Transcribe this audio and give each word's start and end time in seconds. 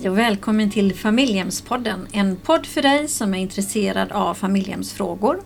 Hej 0.00 0.10
och 0.10 0.18
välkommen 0.18 0.70
till 0.70 0.94
Familjehemspodden. 0.94 2.06
En 2.12 2.36
podd 2.36 2.66
för 2.66 2.82
dig 2.82 3.08
som 3.08 3.34
är 3.34 3.38
intresserad 3.38 4.12
av 4.12 4.34
familjehemsfrågor. 4.34 5.40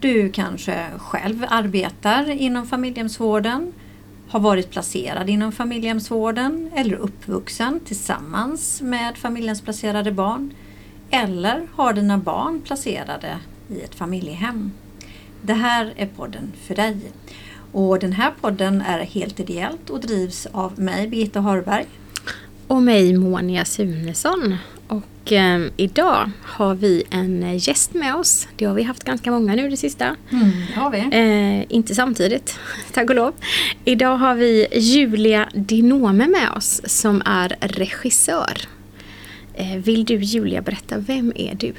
Du 0.00 0.30
kanske 0.30 0.86
själv 0.98 1.44
arbetar 1.48 2.30
inom 2.30 2.66
familjehemsvården, 2.66 3.72
har 4.28 4.40
varit 4.40 4.70
placerad 4.70 5.28
inom 5.28 5.52
familjehemsvården 5.52 6.70
eller 6.74 6.96
uppvuxen 6.96 7.80
tillsammans 7.80 8.80
med 8.82 9.18
familjehemsplacerade 9.18 10.12
barn. 10.12 10.54
Eller 11.10 11.68
har 11.74 11.92
dina 11.92 12.18
barn 12.18 12.60
placerade 12.60 13.38
i 13.68 13.80
ett 13.80 13.94
familjehem. 13.94 14.72
Det 15.42 15.54
här 15.54 15.92
är 15.96 16.06
podden 16.06 16.52
för 16.66 16.74
dig. 16.74 16.96
Och 17.72 17.98
den 17.98 18.12
här 18.12 18.32
podden 18.40 18.80
är 18.80 18.98
helt 18.98 19.40
ideellt 19.40 19.90
och 19.90 20.00
drivs 20.00 20.46
av 20.46 20.80
mig, 20.80 21.08
Birgitta 21.08 21.40
Harberg. 21.40 21.86
Och 22.68 22.82
mig, 22.82 23.18
Monia 23.18 23.64
Sunesson. 23.64 24.56
Och 24.88 25.32
eh, 25.32 25.60
idag 25.76 26.30
har 26.42 26.74
vi 26.74 27.02
en 27.10 27.58
gäst 27.58 27.94
med 27.94 28.14
oss. 28.14 28.48
Det 28.56 28.64
har 28.64 28.74
vi 28.74 28.82
haft 28.82 29.04
ganska 29.04 29.30
många 29.30 29.54
nu 29.54 29.68
det 29.68 29.76
sista. 29.76 30.16
Mm, 30.32 30.50
det 30.68 30.74
har 30.80 30.90
vi. 30.90 30.98
Eh, 30.98 31.76
inte 31.76 31.94
samtidigt, 31.94 32.58
tack 32.92 33.10
och 33.10 33.16
lov. 33.16 33.32
Idag 33.84 34.16
har 34.16 34.34
vi 34.34 34.66
Julia 34.72 35.48
Dinome 35.54 36.28
med 36.28 36.50
oss 36.56 36.80
som 36.84 37.22
är 37.24 37.56
regissör. 37.60 38.60
Eh, 39.54 39.76
vill 39.76 40.04
du 40.04 40.16
Julia 40.16 40.62
berätta, 40.62 40.98
vem 40.98 41.32
är 41.36 41.54
du? 41.54 41.72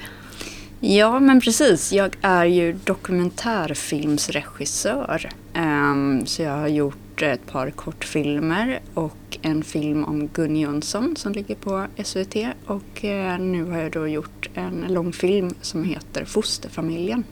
Ja, 0.80 1.20
men 1.20 1.42
precis. 1.42 1.94
Jag 1.94 2.16
är 2.22 2.46
ju 2.46 2.74
dokumentärfilmsregissör. 2.84 5.30
Um, 5.56 6.26
så 6.26 6.42
jag 6.42 6.58
har 6.58 6.68
gjort 6.68 6.98
ett 7.28 7.46
par 7.46 7.70
kortfilmer 7.70 8.80
och 8.94 9.38
en 9.42 9.64
film 9.64 10.04
om 10.04 10.28
Gun 10.28 10.56
Jönsson 10.56 11.16
som 11.16 11.32
ligger 11.32 11.56
på 11.56 11.86
SVT. 12.04 12.36
Och 12.66 13.04
uh, 13.04 13.40
nu 13.40 13.64
har 13.64 13.78
jag 13.78 13.92
då 13.92 14.08
gjort 14.08 14.50
en 14.54 14.86
långfilm 14.90 15.54
som 15.62 15.84
heter 15.84 16.26
Fosterfamiljen. 16.26 17.24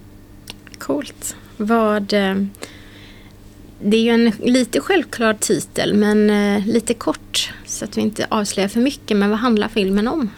Coolt. 0.77 1.35
Vad... 1.57 2.13
Uh, 2.13 2.45
det 3.81 3.97
är 3.97 4.01
ju 4.01 4.09
en 4.09 4.31
lite 4.39 4.79
självklar 4.79 5.33
titel 5.33 5.93
men 5.93 6.29
uh, 6.29 6.67
lite 6.67 6.93
kort 6.93 7.53
så 7.65 7.85
att 7.85 7.97
vi 7.97 8.01
inte 8.01 8.27
avslöjar 8.29 8.69
för 8.69 8.79
mycket. 8.79 9.17
Men 9.17 9.29
vad 9.29 9.39
handlar 9.39 9.67
filmen 9.67 10.07
om? 10.07 10.29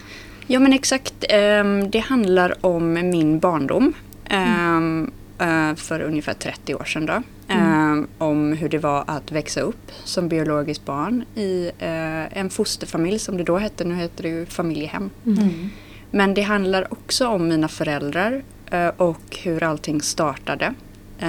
Ja 0.47 0.59
men 0.59 0.73
exakt. 0.73 1.25
Um, 1.61 1.89
det 1.89 1.99
handlar 1.99 2.65
om 2.65 2.93
min 2.93 3.39
barndom. 3.39 3.93
Um, 4.31 5.11
uh, 5.41 5.75
för 5.75 6.01
ungefär 6.01 6.33
30 6.33 6.75
år 6.75 6.83
sedan 6.83 7.05
då. 7.05 7.13
Mm. 7.47 7.78
Um, 7.93 8.07
om 8.17 8.53
hur 8.53 8.69
det 8.69 8.77
var 8.77 9.03
att 9.07 9.31
växa 9.31 9.61
upp 9.61 9.91
som 10.03 10.29
biologiskt 10.29 10.85
barn 10.85 11.25
i 11.35 11.71
uh, 11.81 12.37
en 12.37 12.49
fosterfamilj 12.49 13.19
som 13.19 13.37
det 13.37 13.43
då 13.43 13.57
hette. 13.57 13.83
Nu 13.83 13.95
heter 13.95 14.23
det 14.23 14.29
ju 14.29 14.45
familjehem. 14.45 15.09
Mm. 15.25 15.69
Men 16.11 16.33
det 16.33 16.41
handlar 16.41 16.93
också 16.93 17.27
om 17.27 17.47
mina 17.47 17.67
föräldrar 17.67 18.43
uh, 18.73 18.87
och 18.87 19.37
hur 19.43 19.63
allting 19.63 20.01
startade. 20.01 20.73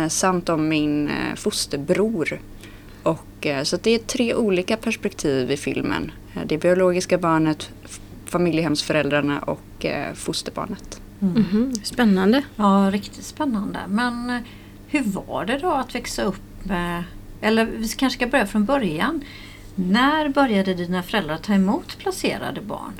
samt 0.08 0.48
om 0.48 0.68
min 0.68 1.10
fosterbror. 1.36 2.40
Och, 3.02 3.46
så 3.62 3.76
det 3.76 3.90
är 3.90 3.98
tre 3.98 4.34
olika 4.34 4.76
perspektiv 4.76 5.50
i 5.50 5.56
filmen. 5.56 6.12
Det 6.46 6.58
biologiska 6.58 7.18
barnet, 7.18 7.70
familjehemsföräldrarna 8.30 9.38
och 9.38 9.84
eh, 9.84 10.14
fosterbarnet. 10.14 11.00
Mm. 11.20 11.36
Mm 11.36 11.46
-hmm. 11.46 11.84
Spännande. 11.84 12.42
Ja, 12.56 12.90
riktigt 12.92 13.24
spännande. 13.24 13.78
Men 13.88 14.30
eh, 14.30 14.42
hur 14.86 15.02
var 15.02 15.44
det 15.44 15.58
då 15.58 15.70
att 15.70 15.94
växa 15.94 16.22
upp 16.22 16.49
med, 16.64 17.04
eller 17.40 17.64
vi 17.64 17.88
kanske 17.88 18.18
ska 18.18 18.26
börja 18.26 18.46
från 18.46 18.64
början. 18.64 19.24
När 19.74 20.28
började 20.28 20.74
dina 20.74 21.02
föräldrar 21.02 21.36
ta 21.36 21.54
emot 21.54 21.98
placerade 21.98 22.60
barn? 22.60 22.92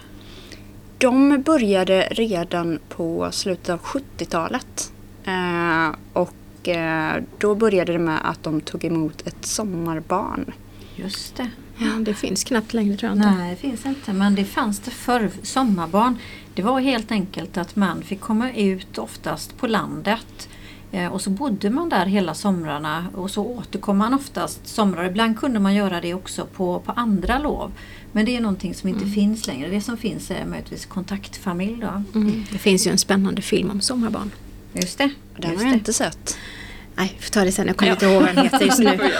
De 0.98 1.42
började 1.42 2.08
redan 2.10 2.78
på 2.88 3.28
slutet 3.32 3.68
av 3.68 3.80
70-talet. 3.80 4.92
Eh, 5.24 5.94
och 6.12 6.68
eh, 6.68 7.22
då 7.38 7.54
började 7.54 7.92
det 7.92 7.98
med 7.98 8.18
att 8.30 8.42
de 8.42 8.60
tog 8.60 8.84
emot 8.84 9.26
ett 9.26 9.46
sommarbarn. 9.46 10.52
Just 10.96 11.36
det. 11.36 11.50
Ja, 11.78 11.90
det 12.00 12.14
finns 12.14 12.44
knappt 12.44 12.74
längre 12.74 12.96
tror 12.96 13.08
jag 13.10 13.16
inte. 13.16 13.30
Nej, 13.30 13.50
det 13.50 13.56
finns 13.56 13.86
inte. 13.86 14.12
Men 14.12 14.34
det 14.34 14.44
fanns 14.44 14.78
det 14.78 14.90
förr. 14.90 15.30
Sommarbarn, 15.42 16.18
det 16.54 16.62
var 16.62 16.80
helt 16.80 17.12
enkelt 17.12 17.56
att 17.56 17.76
man 17.76 18.02
fick 18.02 18.20
komma 18.20 18.52
ut 18.52 18.98
oftast 18.98 19.56
på 19.56 19.66
landet. 19.66 20.48
Eh, 20.92 21.06
och 21.06 21.20
så 21.20 21.30
bodde 21.30 21.70
man 21.70 21.88
där 21.88 22.06
hela 22.06 22.34
somrarna 22.34 23.06
och 23.14 23.30
så 23.30 23.44
återkom 23.44 23.98
man 23.98 24.14
oftast 24.14 24.66
somrar. 24.66 25.04
Ibland 25.04 25.38
kunde 25.38 25.58
man 25.58 25.74
göra 25.74 26.00
det 26.00 26.14
också 26.14 26.46
på, 26.46 26.80
på 26.80 26.92
andra 26.92 27.38
lov. 27.38 27.72
Men 28.12 28.24
det 28.24 28.36
är 28.36 28.40
någonting 28.40 28.74
som 28.74 28.88
inte 28.88 29.02
mm. 29.02 29.14
finns 29.14 29.46
längre. 29.46 29.68
Det 29.68 29.80
som 29.80 29.96
finns 29.96 30.30
är 30.30 30.44
möjligtvis 30.44 30.86
kontaktfamilj. 30.86 31.80
Då. 31.80 32.18
Mm. 32.18 32.44
Det 32.52 32.58
finns 32.58 32.86
ju 32.86 32.90
en 32.90 32.98
spännande 32.98 33.42
film 33.42 33.70
om 33.70 33.80
sommarbarn. 33.80 34.30
Just 34.72 34.98
det. 34.98 35.10
Den 35.36 35.56
har 35.56 35.64
jag 35.64 35.74
inte 35.74 35.92
sett. 35.92 36.36
Nej, 36.94 37.14
vi 37.16 37.24
får 37.24 37.30
ta 37.30 37.44
det 37.44 37.52
sen. 37.52 37.66
Jag 37.66 37.76
kommer 37.76 37.88
ja. 37.88 37.94
inte 37.94 38.06
ihåg 38.06 38.22
vad 38.22 38.34
den 38.34 38.44
heter 38.44 38.64
just 38.64 38.78
nu. 38.78 38.98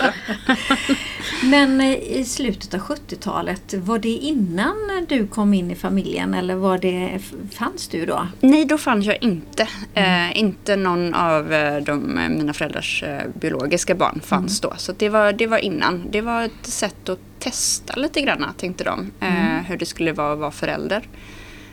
Men 1.45 1.81
eh, 1.81 1.95
i 1.95 2.25
slutet 2.25 2.75
av 2.75 2.81
70-talet, 2.81 3.75
var 3.75 3.99
det 3.99 4.09
innan 4.09 5.06
du 5.09 5.27
kom 5.27 5.55
in 5.55 5.71
i 5.71 5.75
familjen 5.75 6.34
eller 6.34 6.55
var 6.55 6.78
det, 6.78 7.19
fanns 7.53 7.89
du 7.89 8.06
då? 8.06 8.27
Nej, 8.41 8.65
då 8.65 8.78
fanns 8.78 9.06
jag 9.06 9.23
inte. 9.23 9.69
Mm. 9.95 10.31
Eh, 10.31 10.39
inte 10.39 10.77
någon 10.77 11.15
av 11.15 11.53
eh, 11.53 11.83
de, 11.83 12.19
eh, 12.19 12.28
mina 12.28 12.53
föräldrars 12.53 13.05
biologiska 13.34 13.95
barn 13.95 14.21
fanns 14.25 14.65
mm. 14.65 14.71
då. 14.71 14.78
Så 14.78 14.93
det 14.93 15.09
var, 15.09 15.33
det 15.33 15.47
var 15.47 15.59
innan. 15.59 16.11
Det 16.11 16.21
var 16.21 16.43
ett 16.43 16.67
sätt 16.67 17.09
att 17.09 17.19
testa 17.39 17.97
lite 17.97 18.21
grann, 18.21 18.47
tänkte 18.57 18.84
de. 18.84 19.11
Eh, 19.21 19.51
mm. 19.51 19.65
Hur 19.65 19.77
det 19.77 19.87
skulle 19.87 20.12
vara 20.12 20.33
att 20.33 20.39
vara 20.39 20.51
förälder. 20.51 21.09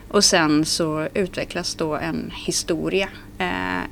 Och 0.07 0.23
sen 0.23 0.65
så 0.65 1.07
utvecklas 1.13 1.75
då 1.75 1.95
en 1.95 2.31
historia 2.35 3.09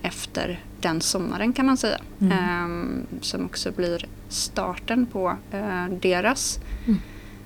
efter 0.01 0.59
den 0.81 1.01
sommaren 1.01 1.53
kan 1.53 1.65
man 1.65 1.77
säga. 1.77 1.97
Mm. 2.21 2.63
Um, 2.63 3.05
som 3.21 3.45
också 3.45 3.71
blir 3.71 4.05
starten 4.29 5.05
på 5.05 5.37
uh, 5.53 5.87
deras 6.01 6.59
mm. 6.85 6.99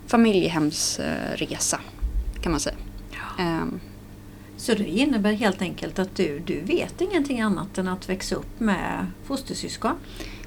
familjehemsresa 0.07 1.79
kan 2.41 2.51
man 2.51 2.59
säga. 2.59 2.75
Ja. 3.11 3.43
Um, 3.43 3.79
så 4.57 4.73
det 4.73 4.87
innebär 4.87 5.33
helt 5.33 5.61
enkelt 5.61 5.99
att 5.99 6.15
du, 6.15 6.39
du 6.39 6.61
vet 6.61 7.01
ingenting 7.01 7.41
annat 7.41 7.77
än 7.77 7.87
att 7.87 8.09
växa 8.09 8.35
upp 8.35 8.59
med 8.59 9.07
fostersyskon? 9.23 9.95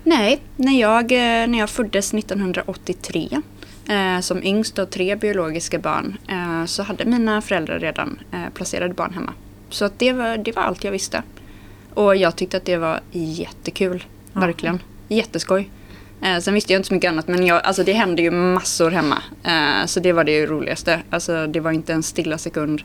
Nej, 0.05 0.43
när 0.57 0.81
jag, 0.81 1.13
eh, 1.13 1.47
när 1.49 1.59
jag 1.59 1.71
föddes 1.71 2.15
1983 2.15 3.41
eh, 3.89 4.21
som 4.21 4.43
yngst 4.43 4.79
av 4.79 4.87
tre 4.87 5.17
biologiska 5.17 5.79
barn 5.79 6.19
eh, 6.29 6.67
så 6.67 6.83
hade 6.83 7.05
mina 7.05 7.41
föräldrar 7.41 7.79
redan 7.79 8.19
eh, 8.33 8.53
placerade 8.55 8.95
barn 8.95 9.15
hemma. 9.15 9.33
Så 9.71 9.85
att 9.85 9.99
det, 9.99 10.13
var, 10.13 10.37
det 10.37 10.57
var 10.57 10.63
allt 10.63 10.85
jag 10.85 10.93
visste. 10.93 11.23
Och 11.95 12.17
jag 12.17 12.37
tyckte 12.37 12.57
att 12.57 12.65
det 12.65 12.77
var 12.77 13.01
jättekul. 13.13 14.05
Ja. 14.33 14.41
Verkligen. 14.41 14.81
Jätteskoj. 15.09 15.71
Eh, 16.23 16.39
sen 16.39 16.55
visste 16.55 16.73
jag 16.73 16.79
inte 16.79 16.89
så 16.89 16.95
mycket 16.95 17.09
annat 17.09 17.29
men 17.29 17.47
jag, 17.47 17.63
alltså 17.63 17.85
det 17.85 17.93
hände 17.93 18.23
ju 18.23 18.31
massor 18.31 18.91
hemma. 18.91 19.23
Eh, 19.45 19.87
så 19.87 20.01
det 20.01 20.13
var 20.13 20.25
det 20.25 20.47
roligaste. 20.47 21.01
Alltså 21.11 21.47
det 21.47 21.61
var 21.61 21.73
inte 21.73 21.93
en 21.93 22.03
stilla 22.03 22.39
sekund. 22.39 22.83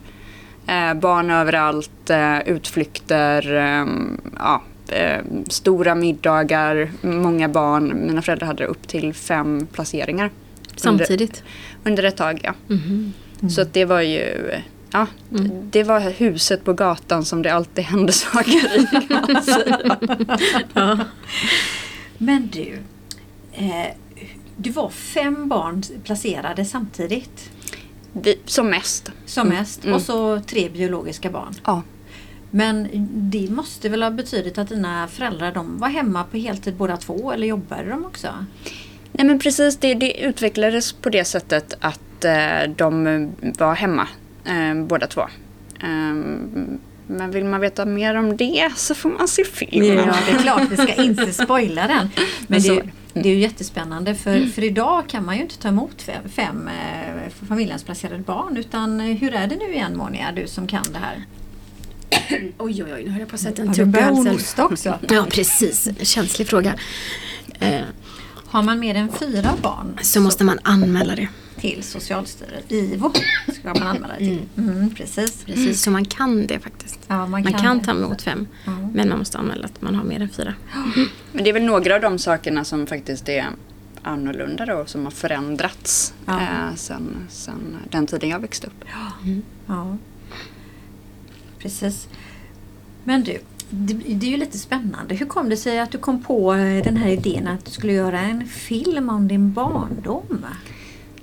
Eh, 0.66 0.94
barn 0.94 1.30
överallt, 1.30 2.10
eh, 2.10 2.40
utflykter, 2.40 3.54
ehm, 3.54 4.20
ja, 4.38 4.62
eh, 4.88 5.24
stora 5.48 5.94
middagar, 5.94 6.90
många 7.00 7.48
barn. 7.48 8.06
Mina 8.06 8.22
föräldrar 8.22 8.46
hade 8.46 8.66
upp 8.66 8.88
till 8.88 9.14
fem 9.14 9.66
placeringar. 9.72 10.30
Samtidigt? 10.80 11.42
Under, 11.84 11.90
under 11.90 12.02
ett 12.02 12.16
tag 12.16 12.40
ja. 12.42 12.54
Mm 12.68 12.82
-hmm. 12.82 13.12
mm. 13.40 13.50
Så 13.50 13.64
det 13.64 13.84
var 13.84 14.00
ju 14.00 14.50
Ja, 14.92 15.06
mm. 15.32 15.70
det 15.70 15.84
var 15.84 16.00
huset 16.00 16.64
på 16.64 16.72
gatan 16.72 17.24
som 17.24 17.42
det 17.42 17.50
alltid 17.50 17.84
hände 17.84 18.12
saker 18.12 18.80
i 18.80 18.86
kan 19.08 19.26
man 19.32 19.42
säga. 19.42 19.96
ja. 20.74 20.98
Men 22.18 22.48
du, 22.52 22.78
eh, 23.52 23.86
du 24.56 24.70
var 24.70 24.90
fem 24.90 25.48
barn 25.48 25.82
placerade 26.04 26.64
samtidigt? 26.64 27.50
Vi, 28.12 28.40
som 28.44 28.70
mest. 28.70 29.12
Som 29.26 29.46
mm. 29.46 29.58
mest 29.58 29.84
mm. 29.84 29.94
och 29.94 30.02
så 30.02 30.40
tre 30.40 30.68
biologiska 30.68 31.30
barn? 31.30 31.54
Ja. 31.64 31.82
Men 32.50 32.88
det 33.30 33.50
måste 33.50 33.88
väl 33.88 34.02
ha 34.02 34.10
betydit 34.10 34.58
att 34.58 34.68
dina 34.68 35.08
föräldrar 35.08 35.52
de 35.52 35.78
var 35.78 35.88
hemma 35.88 36.24
på 36.24 36.36
heltid 36.36 36.74
båda 36.74 36.96
två 36.96 37.32
eller 37.32 37.46
jobbade 37.46 37.90
de 37.90 38.04
också? 38.04 38.28
Nej 39.18 39.26
men 39.26 39.38
precis, 39.38 39.76
det, 39.76 39.94
det 39.94 40.20
utvecklades 40.20 40.92
på 40.92 41.10
det 41.10 41.24
sättet 41.24 41.74
att 41.80 42.24
eh, 42.24 42.70
de 42.76 43.32
var 43.58 43.74
hemma 43.74 44.08
eh, 44.44 44.84
båda 44.84 45.06
två. 45.06 45.22
Um, 45.82 46.78
men 47.06 47.30
vill 47.30 47.44
man 47.44 47.60
veta 47.60 47.84
mer 47.84 48.14
om 48.14 48.36
det 48.36 48.70
så 48.76 48.94
får 48.94 49.10
man 49.10 49.28
se 49.28 49.44
filmen. 49.44 49.96
Ja, 49.96 50.14
det 50.26 50.32
är 50.32 50.38
klart. 50.38 50.62
Vi 50.70 50.76
ska 50.76 51.02
inte 51.02 51.32
spoila 51.32 51.86
den. 51.86 52.10
Men 52.46 52.62
det, 52.62 52.82
det 53.12 53.28
är 53.28 53.34
ju 53.34 53.40
jättespännande 53.40 54.14
för, 54.14 54.46
för 54.46 54.64
idag 54.64 55.08
kan 55.08 55.24
man 55.24 55.36
ju 55.36 55.42
inte 55.42 55.58
ta 55.58 55.68
emot 55.68 56.02
fem, 56.02 56.28
fem 56.28 56.68
eh, 56.68 57.46
familjehemsplacerade 57.48 58.22
barn. 58.22 58.56
Utan 58.56 59.00
eh, 59.00 59.06
hur 59.06 59.34
är 59.34 59.46
det 59.46 59.56
nu 59.56 59.72
igen 59.72 59.96
Monia, 59.96 60.32
du 60.32 60.46
som 60.46 60.66
kan 60.66 60.84
det 60.92 60.98
här? 60.98 61.24
Oj, 62.58 62.84
oj, 62.84 62.94
oj, 62.94 63.04
nu 63.04 63.10
höll 63.10 63.20
jag 63.20 63.28
på 63.28 63.34
att 63.34 63.40
sätta 63.40 63.62
en 63.62 63.74
tupp 63.74 63.96
i 63.96 64.00
halsen. 64.00 64.64
också? 64.64 64.98
Ja, 65.08 65.26
precis. 65.30 65.88
Känslig 66.02 66.48
fråga. 66.48 66.74
Eh, 67.60 67.80
Har 68.50 68.62
man 68.62 68.80
mer 68.80 68.94
än 68.94 69.12
fyra 69.12 69.54
barn 69.62 69.98
så 70.02 70.20
måste 70.20 70.44
man 70.44 70.58
anmäla 70.62 71.16
det. 71.16 71.28
till 71.60 71.82
Socialstyrelsen, 71.82 72.62
IVO 72.68 73.12
ska 73.58 73.74
man 73.74 73.82
anmäla 73.82 74.14
det 74.18 74.18
till. 74.18 74.42
Mm, 74.56 74.90
precis. 74.94 75.44
Precis, 75.44 75.82
så 75.82 75.90
man 75.90 76.04
kan 76.04 76.46
det 76.46 76.58
faktiskt. 76.58 76.98
Ja, 77.08 77.14
man 77.16 77.30
Man 77.30 77.42
kan 77.44 77.60
kan, 77.60 77.80
ta 77.80 77.90
emot 77.90 78.22
fem, 78.22 78.46
Ja. 78.64 78.72
men 78.94 79.08
man 79.08 79.18
måste 79.18 79.38
anmäla 79.38 79.64
att 79.64 79.82
man 79.82 79.94
har 79.94 80.04
mer 80.04 80.20
än 80.22 80.28
fyra. 80.28 80.54
Men 81.32 81.44
det 81.44 81.50
är 81.50 81.54
väl 81.54 81.64
några 81.64 81.94
av 81.94 82.00
de 82.00 82.18
sakerna 82.18 82.64
som 82.64 82.86
faktiskt 82.86 83.28
är 83.28 83.46
annorlunda 84.02 84.66
då, 84.66 84.86
som 84.86 85.04
har 85.04 85.10
förändrats 85.10 86.14
Ja. 86.26 86.40
eh, 86.40 86.74
sen, 86.76 87.16
sen 87.28 87.76
den 87.90 88.06
tiden 88.06 88.28
jag 88.30 88.38
växte 88.40 88.66
upp. 88.66 88.84
Ja. 89.66 89.96
Precis. 91.58 92.08
Men 93.04 93.22
du, 93.24 93.38
det, 93.70 93.94
det 93.94 94.26
är 94.26 94.30
ju 94.30 94.36
lite 94.36 94.58
spännande. 94.58 95.14
Hur 95.14 95.26
kom 95.26 95.48
det 95.48 95.56
sig 95.56 95.78
att 95.78 95.90
du 95.90 95.98
kom 95.98 96.22
på 96.22 96.54
eh, 96.54 96.84
den 96.84 96.96
här 96.96 97.08
idén 97.08 97.48
att 97.48 97.64
du 97.64 97.70
skulle 97.70 97.92
göra 97.92 98.20
en 98.20 98.46
film 98.46 99.08
om 99.08 99.28
din 99.28 99.52
barndom? 99.52 100.46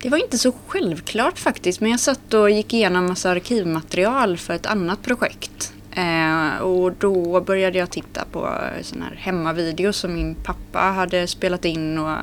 Det 0.01 0.09
var 0.09 0.18
inte 0.18 0.38
så 0.38 0.51
självklart 0.68 1.39
faktiskt, 1.39 1.81
men 1.81 1.92
jag 1.92 2.00
satt 2.00 2.33
och 2.33 2.51
gick 2.51 2.74
igenom 2.74 3.06
massa 3.06 3.30
arkivmaterial 3.30 4.38
för 4.38 4.53
ett 4.53 4.65
annat 4.65 5.01
projekt. 5.01 5.74
Eh, 5.92 6.57
och 6.57 6.94
då 7.00 7.42
började 7.42 7.77
jag 7.77 7.89
titta 7.89 8.25
på 8.31 8.45
eh, 8.45 8.81
sådana 8.81 9.06
här 9.06 9.15
hemmavideos 9.15 9.98
som 9.98 10.13
min 10.13 10.36
pappa 10.36 10.80
hade 10.80 11.27
spelat 11.27 11.65
in. 11.65 11.98
Och 11.98 12.18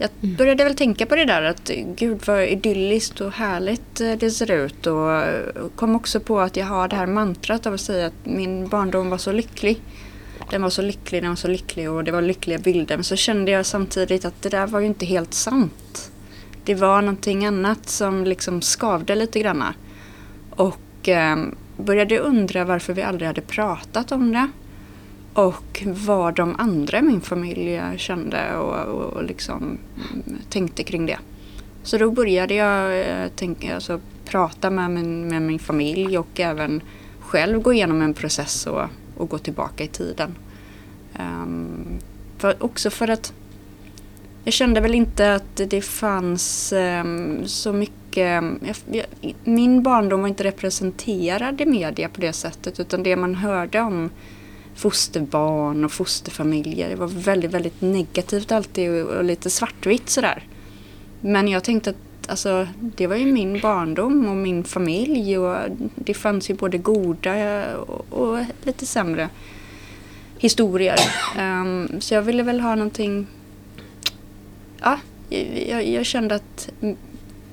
jag 0.00 0.10
började 0.36 0.64
väl 0.64 0.74
tänka 0.74 1.06
på 1.06 1.16
det 1.16 1.24
där 1.24 1.42
att 1.42 1.70
gud 1.96 2.20
vad 2.26 2.44
idylliskt 2.44 3.20
och 3.20 3.32
härligt 3.32 4.00
eh, 4.00 4.12
det 4.12 4.30
ser 4.30 4.50
ut. 4.50 4.86
Och 4.86 5.12
eh, 5.12 5.44
kom 5.76 5.96
också 5.96 6.20
på 6.20 6.40
att 6.40 6.56
jag 6.56 6.66
har 6.66 6.88
det 6.88 6.96
här 6.96 7.06
mantrat 7.06 7.66
av 7.66 7.74
att 7.74 7.80
säga 7.80 8.06
att 8.06 8.26
min 8.26 8.68
barndom 8.68 9.10
var 9.10 9.18
så 9.18 9.32
lycklig. 9.32 9.80
Den 10.50 10.62
var 10.62 10.70
så 10.70 10.82
lycklig, 10.82 11.22
den 11.22 11.30
var 11.30 11.36
så 11.36 11.48
lycklig 11.48 11.90
och 11.90 12.04
det 12.04 12.12
var 12.12 12.22
lyckliga 12.22 12.58
bilder. 12.58 12.96
Men 12.96 13.04
så 13.04 13.16
kände 13.16 13.50
jag 13.50 13.66
samtidigt 13.66 14.24
att 14.24 14.42
det 14.42 14.48
där 14.48 14.66
var 14.66 14.80
ju 14.80 14.86
inte 14.86 15.06
helt 15.06 15.34
sant. 15.34 16.10
Det 16.64 16.74
var 16.74 17.02
någonting 17.02 17.46
annat 17.46 17.88
som 17.88 18.24
liksom 18.24 18.62
skavde 18.62 19.14
lite 19.14 19.40
granna. 19.40 19.74
Och 20.50 21.08
eh, 21.08 21.36
började 21.76 22.18
undra 22.18 22.64
varför 22.64 22.92
vi 22.92 23.02
aldrig 23.02 23.26
hade 23.26 23.40
pratat 23.40 24.12
om 24.12 24.32
det. 24.32 24.48
Och 25.32 25.84
vad 25.86 26.34
de 26.34 26.56
andra 26.58 26.98
i 26.98 27.02
min 27.02 27.20
familj 27.20 27.80
kände 27.96 28.56
och, 28.56 29.12
och, 29.14 29.24
liksom 29.24 29.78
tänkte 30.48 30.82
kring 30.82 31.06
det. 31.06 31.18
Så 31.82 31.98
då 31.98 32.10
började 32.10 32.54
jag 32.54 33.00
eh, 33.00 33.28
tänka, 33.28 33.74
alltså, 33.74 34.00
prata 34.24 34.70
med 34.70 34.90
min, 34.90 35.28
med 35.28 35.42
min 35.42 35.58
familj 35.58 36.18
och 36.18 36.40
även 36.40 36.82
själv 37.20 37.60
gå 37.60 37.72
igenom 37.72 38.02
en 38.02 38.14
process 38.14 38.66
och, 38.66 38.82
och 39.16 39.28
gå 39.28 39.38
tillbaka 39.38 39.84
i 39.84 39.88
tiden. 39.88 40.34
Um, 41.18 41.98
för, 42.38 42.62
också 42.62 42.90
för 42.90 43.08
att 43.08 43.32
jag 44.44 44.54
kände 44.54 44.80
väl 44.80 44.94
inte 44.94 45.34
att 45.34 45.56
det 45.56 45.82
fanns 45.82 46.72
um, 46.72 47.46
så 47.46 47.72
mycket... 47.72 48.42
Jag, 48.62 48.76
jag, 48.90 49.34
min 49.44 49.82
barndom 49.82 50.20
var 50.20 50.28
inte 50.28 50.44
representerad 50.44 51.60
i 51.60 51.66
media 51.66 52.08
på 52.08 52.20
det 52.20 52.32
sättet 52.32 52.80
utan 52.80 53.02
det 53.02 53.16
man 53.16 53.34
hörde 53.34 53.80
om 53.80 54.10
fosterbarn 54.74 55.84
och 55.84 55.92
fosterfamiljer 55.92 56.88
det 56.88 56.96
var 56.96 57.06
väldigt, 57.06 57.50
väldigt 57.50 57.80
negativt 57.80 58.52
alltid 58.52 59.04
och, 59.04 59.24
lite 59.24 59.50
svartvitt 59.50 60.10
sådär. 60.10 60.44
Men 61.20 61.48
jag 61.48 61.64
tänkte 61.64 61.90
att 61.90 62.30
alltså, 62.30 62.68
det 62.78 63.06
var 63.06 63.16
ju 63.16 63.32
min 63.32 63.60
barndom 63.60 64.28
och 64.28 64.36
min 64.36 64.64
familj 64.64 65.38
och 65.38 65.56
det 65.94 66.14
fanns 66.14 66.50
ju 66.50 66.54
både 66.54 66.78
goda 66.78 67.76
och, 67.76 68.12
och 68.12 68.38
lite 68.62 68.86
sämre 68.86 69.28
historier. 70.38 70.98
Um, 71.38 72.00
så 72.00 72.14
jag 72.14 72.22
ville 72.22 72.42
väl 72.42 72.60
ha 72.60 72.74
någonting 72.74 73.26
ja, 74.80 74.98
jag, 75.68 75.88
jag 75.88 76.06
kände 76.06 76.34
att 76.34 76.70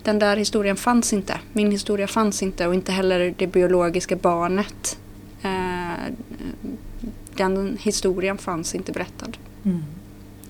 den 0.03 0.19
där 0.19 0.37
historien 0.37 0.75
fanns 0.75 1.13
inte. 1.13 1.39
Min 1.53 1.71
historia 1.71 2.07
fanns 2.07 2.43
inte 2.43 2.67
och 2.67 2.73
inte 2.73 2.91
heller 2.91 3.33
det 3.37 3.47
biologiska 3.47 4.15
barnet. 4.15 4.97
Den 7.37 7.77
historien 7.81 8.37
fanns 8.37 8.75
inte 8.75 8.91
berättad. 8.91 9.37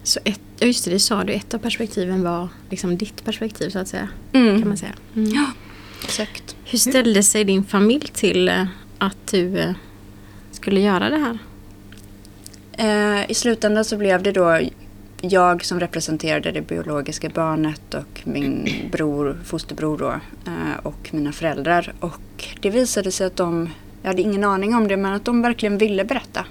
Så 0.04 0.20
ett, 0.24 0.42
just 0.60 0.86
det, 0.86 0.92
det 0.92 1.00
sa 1.00 1.24
du, 1.24 1.34
ett 1.34 1.54
av 1.54 1.58
perspektiven 1.58 2.24
var 2.24 2.48
liksom 2.70 2.98
ditt 2.98 3.26
perspektiv 3.26 3.70
så 3.70 3.80
att 3.80 3.88
säga. 3.88 4.10
Mm. 4.34 4.60
Kan 4.60 4.68
man 4.68 4.78
säga. 4.78 4.94
Mm. 5.16 5.30
Ja, 5.30 5.46
exakt. 6.04 6.56
Hur 6.66 6.78
ställde 6.78 7.24
sig 7.24 7.44
din 7.44 7.64
familj 7.64 8.08
till 8.14 8.50
eh, 8.50 8.66
att 8.98 9.28
du 9.32 9.60
eh, 9.60 9.74
skulle 10.52 10.80
göra 10.80 11.10
det 11.10 11.18
här? 11.18 11.38
Eh, 12.72 13.32
I 13.32 13.34
slutändan 13.34 13.86
så 13.86 13.98
blev 13.98 14.24
det 14.24 14.32
då 14.32 14.60
jag 15.22 15.66
som 15.66 15.80
representerade 15.80 16.52
det 16.52 16.62
biologiska 16.62 17.30
barnet 17.30 17.94
och 17.94 18.22
min 18.24 18.70
bror, 18.92 19.38
fosterbror 19.46 19.98
då, 19.98 20.12
eh, 20.52 20.78
och 20.84 21.10
mina 21.12 21.32
föräldrar. 21.32 21.94
Och 22.00 22.46
det 22.62 22.70
visade 22.70 23.12
sig 23.12 23.28
att 23.28 23.36
de, 23.36 23.70
jag 24.02 24.10
hade 24.10 24.22
ingen 24.22 24.44
aning 24.44 24.76
om 24.76 24.88
det, 24.88 24.98
men 24.98 25.14
att 25.14 25.26
de 25.26 25.42
verkligen 25.42 25.78
ville 25.78 26.06
berätta. 26.06 26.46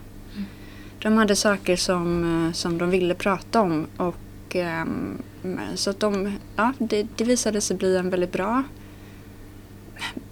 De 1.02 1.16
hade 1.16 1.36
saker 1.36 1.76
som, 1.76 2.24
eh, 2.46 2.52
som 2.52 2.78
de 2.78 2.90
ville 2.90 3.14
prata 3.14 3.60
om. 3.60 3.86
Och, 3.96 4.56
ehm, 4.56 5.18
så 5.74 5.90
att 5.90 6.00
de, 6.00 6.32
ja, 6.56 6.72
det, 6.78 7.06
det 7.16 7.24
visade 7.24 7.60
sig 7.60 7.76
bli 7.76 7.96
en 7.96 8.10
väldigt 8.10 8.32
bra 8.32 8.62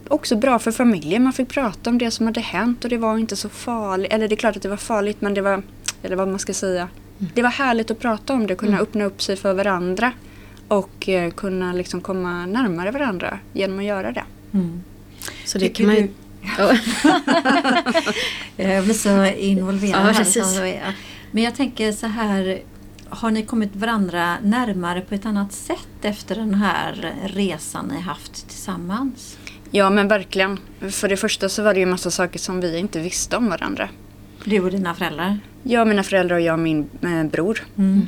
också 0.09 0.37
bra 0.37 0.59
för 0.59 0.71
familjen. 0.71 1.23
Man 1.23 1.33
fick 1.33 1.49
prata 1.49 1.91
om 1.91 1.99
det 1.99 2.11
som 2.11 2.27
hade 2.27 2.41
hänt 2.41 2.85
och 2.85 2.91
det 2.91 2.99
var 2.99 3.19
inte 3.19 3.37
så 3.37 3.49
farligt. 3.49 4.13
Eller 4.13 4.29
det 4.29 4.35
är 4.35 4.37
klart 4.37 4.57
att 4.57 4.63
det 4.63 4.69
var 4.69 4.77
farligt 4.77 5.21
men 5.21 5.35
det 5.35 5.41
var, 5.41 5.63
eller 6.03 6.17
vad 6.17 6.29
man 6.29 6.39
ska 6.39 6.55
säga. 6.55 6.89
Det 7.19 7.43
var 7.43 7.51
härligt 7.51 7.91
att 7.91 7.99
prata 7.99 8.33
om 8.33 8.47
det, 8.47 8.55
kunna 8.55 8.79
öppna 8.79 9.05
upp 9.05 9.23
sig 9.23 9.37
för 9.37 9.55
varandra. 9.55 10.13
Och 10.69 11.09
eh, 11.09 11.31
kunna 11.31 11.73
liksom 11.73 12.01
komma 12.01 12.47
närmare 12.47 12.91
varandra 12.91 13.39
genom 13.53 13.79
att 13.79 13.85
göra 13.85 14.13
det. 14.13 14.25
Så 15.45 15.59
det 15.59 15.65
Tycker 15.65 15.85
kan 15.85 15.87
man 15.87 15.97
ju... 15.97 16.09
Ja. 16.59 16.77
Jag 18.57 18.85
blir 18.85 18.95
så 18.95 19.25
involverad 19.27 20.17
Ja, 20.37 20.43
här. 20.63 20.95
Men 21.31 21.43
jag 21.43 21.55
tänker 21.55 21.93
så 21.93 22.07
här, 22.07 22.63
har 23.09 23.31
ni 23.31 23.43
kommit 23.43 23.77
varandra 23.77 24.37
närmare 24.43 25.01
på 25.01 25.15
ett 25.15 25.27
annat 25.27 25.53
sätt 25.53 25.89
efter 26.03 26.35
den 26.35 26.55
här 26.55 27.15
resan 27.27 27.87
ni 27.95 28.01
haft 28.01 28.49
tillsammans? 28.49 29.39
Ja 29.71 29.91
men 29.91 30.09
verkligen. 30.09 30.59
För 30.91 31.09
det 31.09 31.17
första 31.17 31.49
så 31.49 31.63
var 31.63 31.75
det 31.75 31.81
ju 31.81 31.87
massa 31.87 32.11
saker 32.11 32.39
som 32.39 32.61
vi 32.61 32.79
inte 32.79 33.01
visste 33.01 33.37
om 33.37 33.49
varandra. 33.49 33.89
Du 34.45 34.61
och 34.61 34.71
dina 34.71 34.95
föräldrar? 34.95 35.39
Jag, 35.63 35.89
mina 35.89 36.03
föräldrar 36.03 36.37
och 36.37 36.43
jag 36.43 36.53
och 36.53 36.59
min 36.59 36.89
eh, 37.03 37.25
bror. 37.25 37.65
Mm. 37.77 38.07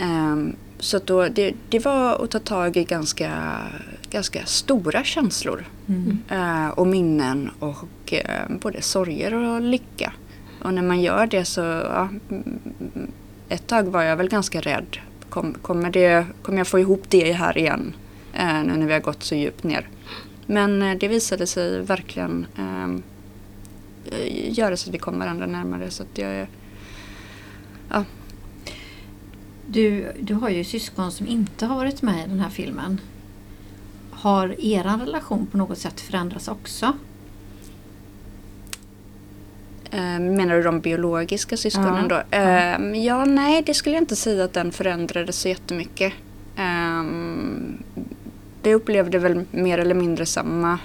Ehm, 0.00 0.56
så 0.78 0.98
då, 0.98 1.28
det, 1.28 1.54
det 1.68 1.78
var 1.78 2.24
att 2.24 2.30
ta 2.30 2.38
tag 2.38 2.76
i 2.76 2.84
ganska, 2.84 3.58
ganska 4.12 4.46
stora 4.46 5.04
känslor. 5.04 5.64
Mm. 5.88 6.18
Eh, 6.28 6.68
och 6.68 6.86
minnen 6.86 7.50
och 7.58 8.12
eh, 8.12 8.56
både 8.60 8.82
sorger 8.82 9.34
och 9.34 9.60
lycka. 9.60 10.12
Och 10.62 10.74
när 10.74 10.82
man 10.82 11.00
gör 11.00 11.26
det 11.26 11.44
så, 11.44 11.60
ja, 11.60 12.08
mm, 12.30 12.60
ett 13.48 13.66
tag 13.66 13.84
var 13.84 14.02
jag 14.02 14.16
väl 14.16 14.28
ganska 14.28 14.60
rädd. 14.60 14.96
Kom, 15.28 15.54
kommer, 15.54 15.90
det, 15.90 16.26
kommer 16.42 16.58
jag 16.58 16.66
få 16.66 16.78
ihop 16.78 17.02
det 17.08 17.32
här 17.32 17.58
igen? 17.58 17.94
Eh, 18.32 18.62
nu 18.64 18.76
när 18.76 18.86
vi 18.86 18.92
har 18.92 19.00
gått 19.00 19.22
så 19.22 19.34
djupt 19.34 19.64
ner. 19.64 19.88
Men 20.46 20.98
det 20.98 21.08
visade 21.08 21.46
sig 21.46 21.80
verkligen 21.82 22.46
ehm, 22.58 23.02
eh, 24.10 24.58
göra 24.58 24.76
så 24.76 24.90
att 24.90 24.94
vi 24.94 24.98
kom 24.98 25.18
varandra 25.18 25.46
närmare. 25.46 25.90
Så 25.90 26.02
att 26.02 26.18
jag, 26.18 26.46
ja, 27.88 28.04
Du, 29.66 30.12
du 30.20 30.34
har 30.34 30.48
ju 30.50 30.64
syskon 30.64 31.12
som 31.12 31.26
inte 31.26 31.66
har 31.66 31.76
varit 31.76 32.02
med 32.02 32.26
i 32.26 32.28
den 32.28 32.40
här 32.40 32.50
filmen. 32.50 33.00
Har 34.22 34.60
er 34.60 34.84
relation 34.84 35.46
på 35.46 35.58
något 35.58 35.78
sätt 35.78 36.00
förändrats 36.00 36.48
också? 36.48 36.92
Eh, 39.90 40.18
Menar 40.20 40.54
du 40.56 40.62
de 40.62 40.80
biologiska 40.80 41.56
syskonen 41.56 42.06
Ja, 42.10 42.22
då? 42.30 42.36
Eh, 42.36 43.04
ja, 43.04 43.24
nej, 43.24 43.62
det 43.66 43.74
skulle 43.74 43.96
jag 43.96 44.02
inte 44.02 44.16
säga 44.16 44.44
att 44.44 44.52
den 44.52 44.72
förändrades 44.72 45.36
så 45.40 45.48
jättemycket. 45.48 46.12
Vi 48.62 48.74
upplevde 48.74 49.18
väl 49.18 49.44
mer 49.50 49.78
eller 49.78 49.94
mindre 49.94 50.26
samma 50.26 50.78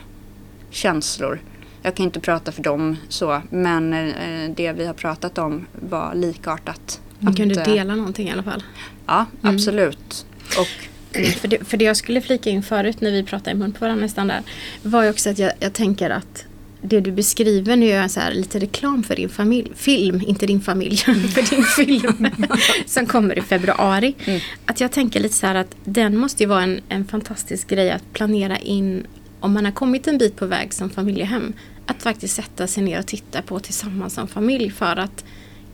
känslor. 0.70 1.40
Jag 1.82 1.96
kan 1.96 2.04
inte 2.06 2.20
prata 2.20 2.52
för 2.52 2.64
dem 2.64 2.98
så, 3.10 3.42
men 3.50 3.94
eh, 3.94 4.50
det 4.56 4.72
vi 4.72 4.86
har 4.86 4.94
pratat 4.94 5.38
om 5.38 5.66
var 5.90 6.16
likartat. 6.16 7.02
Man 7.20 7.36
kunde 7.36 7.62
eh, 7.62 7.74
dela 7.74 7.96
någonting 7.96 8.28
i 8.28 8.32
alla 8.32 8.44
fall. 8.44 8.64
Ja, 9.06 9.26
absolut. 9.42 10.26
Och 10.60 10.97
För 11.26 11.48
det, 11.48 11.68
för 11.68 11.78
det 11.78 11.86
jag 11.86 11.98
skulle 11.98 12.22
flika 12.22 12.50
in 12.50 12.64
förut 12.64 13.02
när 13.02 13.12
vi 13.12 13.24
pratade 13.24 13.52
i 13.52 13.54
mun 13.54 13.72
på 13.72 13.80
varandra 13.80 14.02
nästan 14.02 14.28
där 14.28 14.42
var 14.84 15.04
ju 15.04 15.10
också 15.10 15.30
att 15.30 15.40
jag, 15.40 15.52
jag 15.60 15.74
tänker 15.74 16.10
att 16.10 16.46
det 16.82 17.00
du 17.00 17.12
beskriver, 17.12 17.76
nu 17.76 17.86
jag 17.86 18.12
så 18.12 18.20
här 18.20 18.34
lite 18.34 18.60
reklam 18.60 19.04
för 19.04 19.16
din 19.16 19.30
familj, 19.30 19.72
film, 19.76 20.22
inte 20.28 20.46
din 20.46 20.62
familj, 20.62 20.98
för 21.34 21.56
din 21.56 21.64
film 21.64 22.28
som 22.86 23.06
kommer 23.06 23.38
i 23.38 23.42
februari. 23.42 24.16
Mm. 24.26 24.40
Att 24.66 24.82
jag 24.82 24.92
tänker 24.92 25.20
lite 25.20 25.36
så 25.36 25.48
här 25.48 25.56
att 25.56 25.76
den 25.84 26.18
måste 26.18 26.44
ju 26.44 26.50
vara 26.50 26.64
en, 26.64 26.82
en 26.90 27.06
fantastisk 27.06 27.68
grej 27.68 27.92
att 27.92 28.14
planera 28.14 28.58
in 28.58 29.08
om 29.40 29.54
man 29.54 29.66
har 29.66 29.72
kommit 29.72 30.08
en 30.08 30.18
bit 30.18 30.36
på 30.36 30.46
väg 30.46 30.74
som 30.74 30.90
familjehem. 30.90 31.54
Att 31.86 32.04
faktiskt 32.04 32.36
sätta 32.36 32.68
sig 32.68 32.84
ner 32.84 33.00
och 33.00 33.08
titta 33.08 33.42
på 33.42 33.60
tillsammans 33.60 34.14
som 34.14 34.28
familj 34.28 34.72
för 34.72 34.96
att 34.96 35.26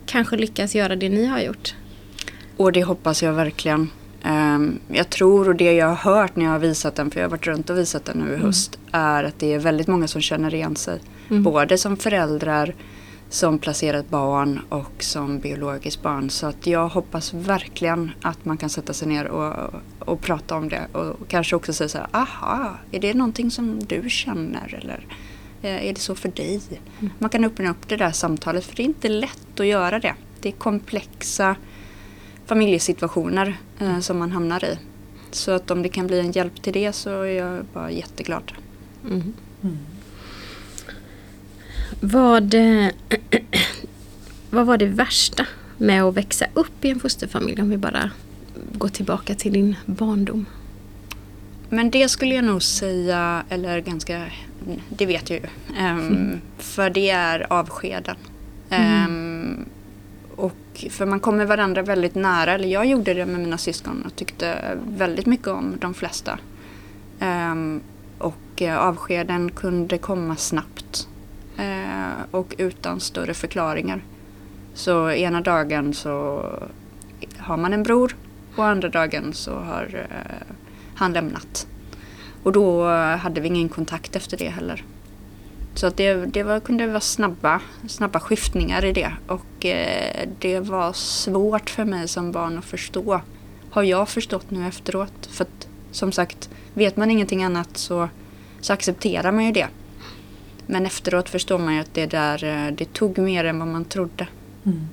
kanske 0.06 0.36
lyckas 0.36 0.74
göra 0.74 0.96
det 0.96 1.08
ni 1.08 1.24
har 1.24 1.40
gjort. 1.40 1.74
Och 2.56 2.72
det 2.72 2.84
hoppas 2.84 3.22
jag 3.22 3.32
verkligen. 3.32 3.90
Ehm, 4.24 4.78
jag 4.88 5.10
tror 5.10 5.48
och 5.48 5.56
det 5.56 5.72
jag 5.72 5.86
har 5.86 6.12
hört 6.14 6.36
när 6.36 6.44
jag 6.44 6.52
har 6.52 6.58
visat 6.58 6.94
den, 6.94 7.10
för 7.10 7.20
jag 7.20 7.26
har 7.26 7.30
varit 7.30 7.46
runt 7.46 7.70
och 7.70 7.78
visat 7.78 8.04
den 8.04 8.18
nu 8.18 8.34
i 8.34 8.36
höst, 8.36 8.78
är 8.92 9.24
att 9.24 9.38
det 9.38 9.54
är 9.54 9.58
väldigt 9.58 9.86
många 9.86 10.08
som 10.08 10.20
känner 10.20 10.54
igen 10.54 10.76
sig. 10.76 11.00
Mm. 11.30 11.42
Både 11.42 11.78
som 11.78 11.96
föräldrar, 11.96 12.74
som 13.28 13.58
placerat 13.58 14.10
barn 14.10 14.60
och 14.68 15.02
som 15.02 15.38
biologiskt 15.38 16.02
barn. 16.02 16.30
Så 16.30 16.46
att 16.46 16.66
jag 16.66 16.88
hoppas 16.88 17.34
verkligen 17.34 18.10
att 18.22 18.44
man 18.44 18.56
kan 18.56 18.70
sätta 18.70 18.92
sig 18.92 19.08
ner 19.08 19.26
och, 19.26 19.74
och 19.98 20.20
prata 20.20 20.56
om 20.56 20.68
det. 20.68 20.86
Och 20.92 21.28
kanske 21.28 21.56
också 21.56 21.72
säga 21.72 21.88
så 21.88 21.98
här, 21.98 22.06
aha, 22.12 22.78
är 22.90 23.00
det 23.00 23.14
någonting 23.14 23.50
som 23.50 23.78
du 23.86 24.10
känner? 24.10 24.78
Eller 24.82 25.06
eh, 25.62 25.88
är 25.88 25.92
det 25.92 26.00
så 26.00 26.14
för 26.14 26.28
dig? 26.28 26.60
Man 27.18 27.30
kan 27.30 27.44
öppna 27.44 27.70
upp 27.70 27.88
det 27.88 27.96
där 27.96 28.12
samtalet 28.12 28.64
för 28.64 28.76
det 28.76 28.82
är 28.82 28.84
inte 28.84 29.08
lätt 29.08 29.60
att 29.60 29.66
göra 29.66 29.98
det. 29.98 30.14
Det 30.40 30.48
är 30.48 30.52
komplexa 30.52 31.56
familjesituationer 32.46 33.56
eh, 33.78 33.98
som 34.00 34.18
man 34.18 34.32
hamnar 34.32 34.64
i. 34.64 34.78
Så 35.30 35.50
att 35.50 35.70
om 35.70 35.82
det 35.82 35.88
kan 35.88 36.06
bli 36.06 36.20
en 36.20 36.32
hjälp 36.32 36.62
till 36.62 36.72
det 36.72 36.92
så 36.92 37.10
är 37.22 37.24
jag 37.24 37.64
bara 37.64 37.90
jätteglad. 37.90 38.52
Mm. 39.10 39.32
Vad, 42.00 42.54
eh, 42.54 42.88
vad 44.50 44.66
var 44.66 44.76
det 44.76 44.86
värsta 44.86 45.46
med 45.78 46.02
att 46.02 46.14
växa 46.14 46.46
upp 46.54 46.84
i 46.84 46.90
en 46.90 47.00
fosterfamilj 47.00 47.62
om 47.62 47.70
vi 47.70 47.76
bara 47.76 48.10
går 48.72 48.88
tillbaka 48.88 49.34
till 49.34 49.52
din 49.52 49.76
barndom? 49.86 50.46
Men 51.68 51.90
det 51.90 52.08
skulle 52.08 52.34
jag 52.34 52.44
nog 52.44 52.62
säga, 52.62 53.44
eller 53.48 53.80
ganska, 53.80 54.24
det 54.88 55.06
vet 55.06 55.30
jag 55.30 55.38
ju. 55.38 55.46
Ehm, 55.78 56.40
För 56.58 56.90
det 56.90 57.10
är 57.10 57.52
avskeden. 57.52 58.16
Ehm, 58.70 59.23
och 60.74 60.92
för 60.92 61.06
man 61.06 61.20
kommer 61.20 61.44
varandra 61.44 61.82
väldigt 61.82 62.14
nära, 62.14 62.52
eller 62.52 62.68
jag 62.68 62.86
gjorde 62.86 63.14
det 63.14 63.26
med 63.26 63.40
mina 63.40 63.58
syskon 63.58 64.02
och 64.06 64.16
tyckte 64.16 64.78
väldigt 64.86 65.26
mycket 65.26 65.48
om 65.48 65.76
de 65.80 65.94
flesta. 65.94 66.38
Um, 67.20 67.80
och 68.18 68.62
eh, 68.62 68.78
avskeden 68.78 69.50
kunde 69.50 69.98
komma 69.98 70.36
snabbt 70.36 71.08
uh, 71.58 72.24
och 72.30 72.54
utan 72.58 73.00
större 73.00 73.34
förklaringar. 73.34 74.02
Så 74.74 75.10
ena 75.10 75.40
dagen 75.40 75.94
så 75.94 76.44
har 77.38 77.56
man 77.56 77.72
en 77.72 77.82
bror 77.82 78.16
och 78.56 78.66
andra 78.66 78.88
dagen 78.88 79.32
så 79.32 79.54
har 79.54 79.84
uh, 79.94 80.54
han 80.94 81.12
lämnat. 81.12 81.66
Och 82.42 82.52
då 82.52 82.88
hade 82.96 83.40
vi 83.40 83.48
ingen 83.48 83.68
kontakt 83.68 84.16
efter 84.16 84.36
det 84.36 84.48
heller. 84.48 84.84
Så 85.74 85.86
att 85.86 85.96
det, 85.96 86.14
det 86.14 86.42
var, 86.42 86.60
kunde 86.60 86.86
vara 86.86 87.00
snabba, 87.00 87.60
snabba 87.88 88.20
skiftningar 88.20 88.84
i 88.84 88.92
det. 88.92 89.12
Och 89.26 89.66
eh, 89.66 90.28
det 90.38 90.60
var 90.60 90.92
svårt 90.92 91.70
för 91.70 91.84
mig 91.84 92.08
som 92.08 92.32
barn 92.32 92.58
att 92.58 92.64
förstå. 92.64 93.20
Har 93.70 93.82
jag 93.82 94.08
förstått 94.08 94.50
nu 94.50 94.68
efteråt. 94.68 95.26
För 95.30 95.44
att 95.44 95.68
som 95.90 96.12
sagt, 96.12 96.50
vet 96.74 96.96
man 96.96 97.10
ingenting 97.10 97.44
annat 97.44 97.76
så, 97.76 98.08
så 98.60 98.72
accepterar 98.72 99.32
man 99.32 99.44
ju 99.44 99.52
det. 99.52 99.68
Men 100.66 100.86
efteråt 100.86 101.28
förstår 101.28 101.58
man 101.58 101.74
ju 101.74 101.80
att 101.80 101.94
det 101.94 102.06
där, 102.06 102.44
eh, 102.44 102.72
det 102.72 102.92
tog 102.92 103.18
mer 103.18 103.44
än 103.44 103.58
vad 103.58 103.68
man 103.68 103.84
trodde. 103.84 104.26
Mm. 104.64 104.88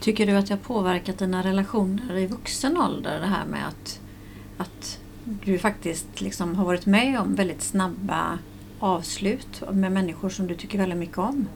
Tycker 0.00 0.26
du 0.26 0.32
att 0.32 0.46
det 0.46 0.54
har 0.54 0.58
påverkat 0.58 1.18
dina 1.18 1.42
relationer 1.42 2.16
i 2.16 2.26
vuxen 2.26 2.76
ålder 2.76 3.20
det 3.20 3.26
här 3.26 3.46
med 3.46 3.68
att, 3.68 4.00
att 4.56 4.98
du 5.24 5.58
faktiskt 5.58 6.20
liksom 6.20 6.54
har 6.54 6.64
varit 6.64 6.86
med 6.86 7.20
om 7.20 7.34
väldigt 7.34 7.62
snabba 7.62 8.38
avslut 8.86 9.62
med 9.72 9.92
människor 9.92 10.28
som 10.28 10.46
du 10.46 10.54
tycker 10.54 10.78
väldigt 10.78 10.98
mycket 10.98 11.18
om? 11.18 11.48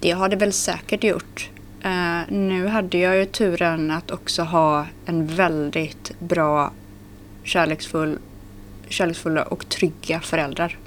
Det 0.00 0.10
har 0.10 0.28
det 0.28 0.36
väl 0.36 0.52
säkert 0.52 1.04
gjort. 1.04 1.50
Eh, 1.82 2.20
nu 2.28 2.66
hade 2.66 2.98
jag 2.98 3.16
ju 3.16 3.26
turen 3.26 3.90
att 3.90 4.10
också 4.10 4.42
ha 4.42 4.86
en 5.06 5.26
väldigt 5.26 6.20
bra, 6.20 6.72
kärleksfull, 7.44 8.18
kärleksfulla 8.88 9.42
och 9.42 9.68
trygga 9.68 10.20
föräldrar. 10.20 10.78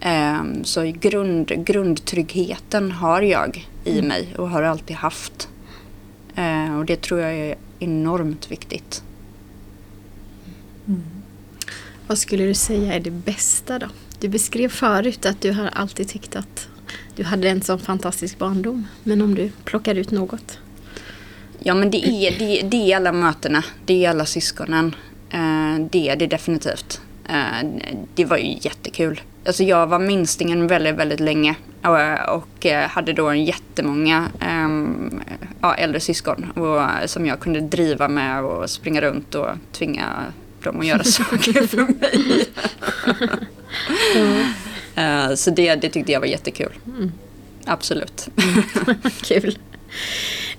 Eh, 0.00 0.42
så 0.62 0.82
grund, 0.82 1.64
grundtryggheten 1.64 2.92
har 2.92 3.22
jag 3.22 3.68
i 3.84 4.02
mig 4.02 4.34
och 4.38 4.50
har 4.50 4.62
alltid 4.62 4.96
haft. 4.96 5.48
Eh, 6.34 6.78
och 6.78 6.84
det 6.84 7.02
tror 7.02 7.20
jag 7.20 7.34
är 7.34 7.54
enormt 7.78 8.50
viktigt. 8.50 9.02
Vad 12.08 12.18
skulle 12.18 12.44
du 12.44 12.54
säga 12.54 12.94
är 12.94 13.00
det 13.00 13.10
bästa 13.10 13.78
då? 13.78 13.86
Du 14.20 14.28
beskrev 14.28 14.68
förut 14.68 15.26
att 15.26 15.40
du 15.40 15.52
har 15.52 15.70
alltid 15.72 16.08
tyckt 16.08 16.36
att 16.36 16.68
du 17.16 17.24
hade 17.24 17.48
en 17.48 17.62
sån 17.62 17.78
fantastisk 17.78 18.38
barndom. 18.38 18.86
Men 19.02 19.22
om 19.22 19.34
du 19.34 19.50
plockar 19.64 19.94
ut 19.94 20.10
något? 20.10 20.58
Ja 21.58 21.74
men 21.74 21.90
det 21.90 22.08
är, 22.08 22.38
det, 22.38 22.60
det 22.62 22.92
är 22.92 22.96
alla 22.96 23.12
mötena, 23.12 23.64
det 23.86 24.04
är 24.04 24.10
alla 24.10 24.26
syskonen. 24.26 24.94
Eh, 25.30 25.86
det 25.90 26.08
är 26.08 26.16
det 26.16 26.26
definitivt. 26.26 27.00
Eh, 27.28 27.68
det 28.14 28.24
var 28.24 28.36
ju 28.36 28.58
jättekul. 28.60 29.20
Alltså 29.46 29.62
jag 29.62 29.86
var 29.86 29.98
minstingen 29.98 30.66
väldigt, 30.66 30.94
väldigt 30.94 31.20
länge 31.20 31.54
och, 32.28 32.66
eh, 32.66 32.88
hade 32.88 33.12
då 33.12 33.28
en 33.28 33.44
jättemånga 33.44 34.28
ehm, 34.40 35.20
ja, 35.60 35.74
äldre 35.74 36.00
syskon 36.00 36.50
och, 36.50 37.10
som 37.10 37.26
jag 37.26 37.40
kunde 37.40 37.60
driva 37.60 38.08
med 38.08 38.44
och 38.44 38.70
springa 38.70 39.00
runt 39.00 39.34
och 39.34 39.48
tvinga 39.72 40.32
dem 40.72 40.80
att 40.80 40.86
göra 40.86 41.04
saker 41.18 41.66
för 41.66 41.86
mig. 42.00 42.44
Eh, 44.94 45.34
så 45.34 45.50
det, 45.50 45.74
det 45.74 45.88
tyckte 45.88 46.12
jag 46.12 46.20
var 46.20 46.26
jättekul. 46.26 46.72
Absolut. 47.64 48.28
Kul. 49.22 49.58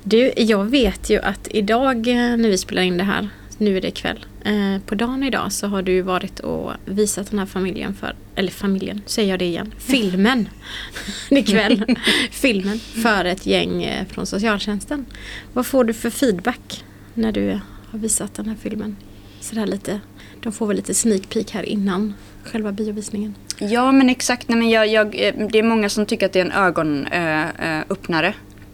Du, 0.04 0.34
jag 0.38 0.66
vet 0.66 1.10
ju 1.10 1.22
att 1.22 1.48
idag 1.52 2.08
eh, 2.08 2.16
när 2.16 2.50
vi 2.50 2.58
spelar 2.58 2.82
in 2.82 2.98
det 2.98 3.04
här, 3.04 3.30
nu 3.58 3.78
är 3.78 3.82
det 3.82 3.92
kväll, 3.92 4.26
eh, 4.44 4.82
på 4.86 4.96
dagen 4.96 5.24
idag 5.24 5.54
så 5.54 5.68
har 5.68 5.82
du 5.82 6.02
varit 6.02 6.40
och 6.40 6.72
visat 6.86 7.30
den 7.30 7.40
här 7.40 7.46
familjen 7.46 7.96
för, 7.96 8.16
eller 8.36 8.52
familjen, 8.52 9.02
säger 9.06 9.30
jag 9.30 9.40
det 9.40 9.46
igen, 9.46 9.74
filmen 9.78 10.50
ikväll. 11.30 11.98
filmen 12.32 12.80
för 12.80 13.26
ett 13.26 13.46
gäng 13.46 14.06
från 14.10 14.26
socialtjänsten. 14.26 15.06
Vad 15.54 15.66
får 15.66 15.84
du 15.84 15.94
för 15.94 16.10
feedback 16.10 16.84
när 17.14 17.32
du 17.32 17.60
har 17.92 18.00
visat 18.00 18.34
den 18.34 18.46
här 18.50 18.58
filmen? 18.62 18.96
Sådär 19.40 19.66
lite, 19.66 20.00
de 20.44 20.52
får 20.52 20.68
väl 20.68 20.76
lite 20.76 20.94
sneak 20.94 21.30
peek 21.30 21.52
här 21.52 21.64
innan 21.64 22.14
själva 22.44 22.72
biovisningen. 22.72 23.36
Ja 23.60 23.92
men 23.92 24.10
exakt, 24.10 24.50
Nej, 24.50 24.58
men 24.58 24.70
jag, 24.70 24.88
jag, 24.88 25.06
eh, 25.08 25.34
det 25.52 25.60
är 25.60 25.64
många 25.64 25.90
som 25.90 26.06
tycker 26.06 26.26
att 26.26 26.34
det 26.34 26.40
är 26.40 26.46
en 26.46 26.52
ögonöppnare. 26.52 28.28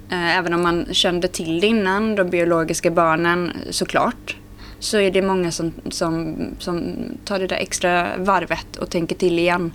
Eh, 0.09 0.29
eh, 0.29 0.37
även 0.37 0.53
om 0.53 0.61
man 0.61 0.85
kände 0.91 1.27
till 1.27 1.59
det 1.59 1.67
innan, 1.67 2.15
de 2.15 2.29
biologiska 2.29 2.91
barnen 2.91 3.51
såklart. 3.69 4.35
Så 4.79 4.97
är 4.97 5.11
det 5.11 5.21
många 5.21 5.51
som, 5.51 5.73
som, 5.89 6.35
som 6.59 6.95
tar 7.25 7.39
det 7.39 7.47
där 7.47 7.55
extra 7.55 8.17
varvet 8.17 8.75
och 8.75 8.89
tänker 8.89 9.15
till 9.15 9.39
igen. 9.39 9.71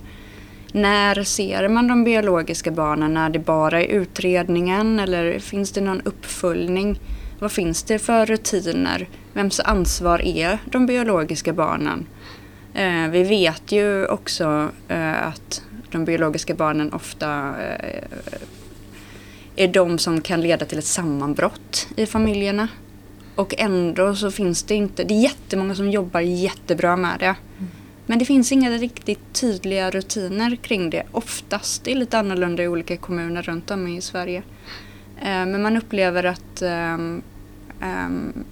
När 0.71 1.23
ser 1.23 1.67
man 1.67 1.87
de 1.87 2.03
biologiska 2.03 2.71
barnen? 2.71 3.13
När 3.13 3.29
det 3.29 3.39
bara 3.39 3.81
är 3.81 3.87
utredningen 3.87 4.99
eller 4.99 5.39
finns 5.39 5.71
det 5.71 5.81
någon 5.81 6.01
uppföljning? 6.01 6.99
Vad 7.41 7.51
finns 7.51 7.83
det 7.83 7.99
för 7.99 8.25
rutiner? 8.25 9.07
Vems 9.33 9.59
ansvar 9.59 10.21
är 10.21 10.59
de 10.65 10.85
biologiska 10.85 11.53
barnen? 11.53 12.05
Eh, 12.73 13.07
vi 13.09 13.23
vet 13.23 13.71
ju 13.71 14.05
också 14.05 14.69
eh, 14.87 15.27
att 15.27 15.63
de 15.91 16.05
biologiska 16.05 16.53
barnen 16.53 16.93
ofta 16.93 17.53
eh, 17.59 18.03
är 19.55 19.67
de 19.67 19.97
som 19.97 20.21
kan 20.21 20.41
leda 20.41 20.65
till 20.65 20.77
ett 20.77 20.85
sammanbrott 20.85 21.87
i 21.95 22.05
familjerna. 22.05 22.67
Och 23.35 23.53
ändå 23.57 24.15
så 24.15 24.31
finns 24.31 24.63
det 24.63 24.75
inte, 24.75 25.03
det 25.03 25.13
är 25.13 25.21
jättemånga 25.21 25.75
som 25.75 25.91
jobbar 25.91 26.19
jättebra 26.19 26.95
med 26.95 27.19
det. 27.19 27.35
Men 28.05 28.19
det 28.19 28.25
finns 28.25 28.51
inga 28.51 28.71
riktigt 28.71 29.33
tydliga 29.33 29.91
rutiner 29.91 30.55
kring 30.55 30.89
det 30.89 31.03
oftast. 31.11 31.83
Det 31.83 31.91
är 31.91 31.95
lite 31.95 32.19
annorlunda 32.19 32.63
i 32.63 32.67
olika 32.67 32.97
kommuner 32.97 33.41
runt 33.41 33.71
om 33.71 33.87
i 33.87 34.01
Sverige. 34.01 34.43
Eh, 35.21 35.45
men 35.45 35.61
man 35.61 35.77
upplever 35.77 36.23
att, 36.23 36.61
ehm, 36.61 37.21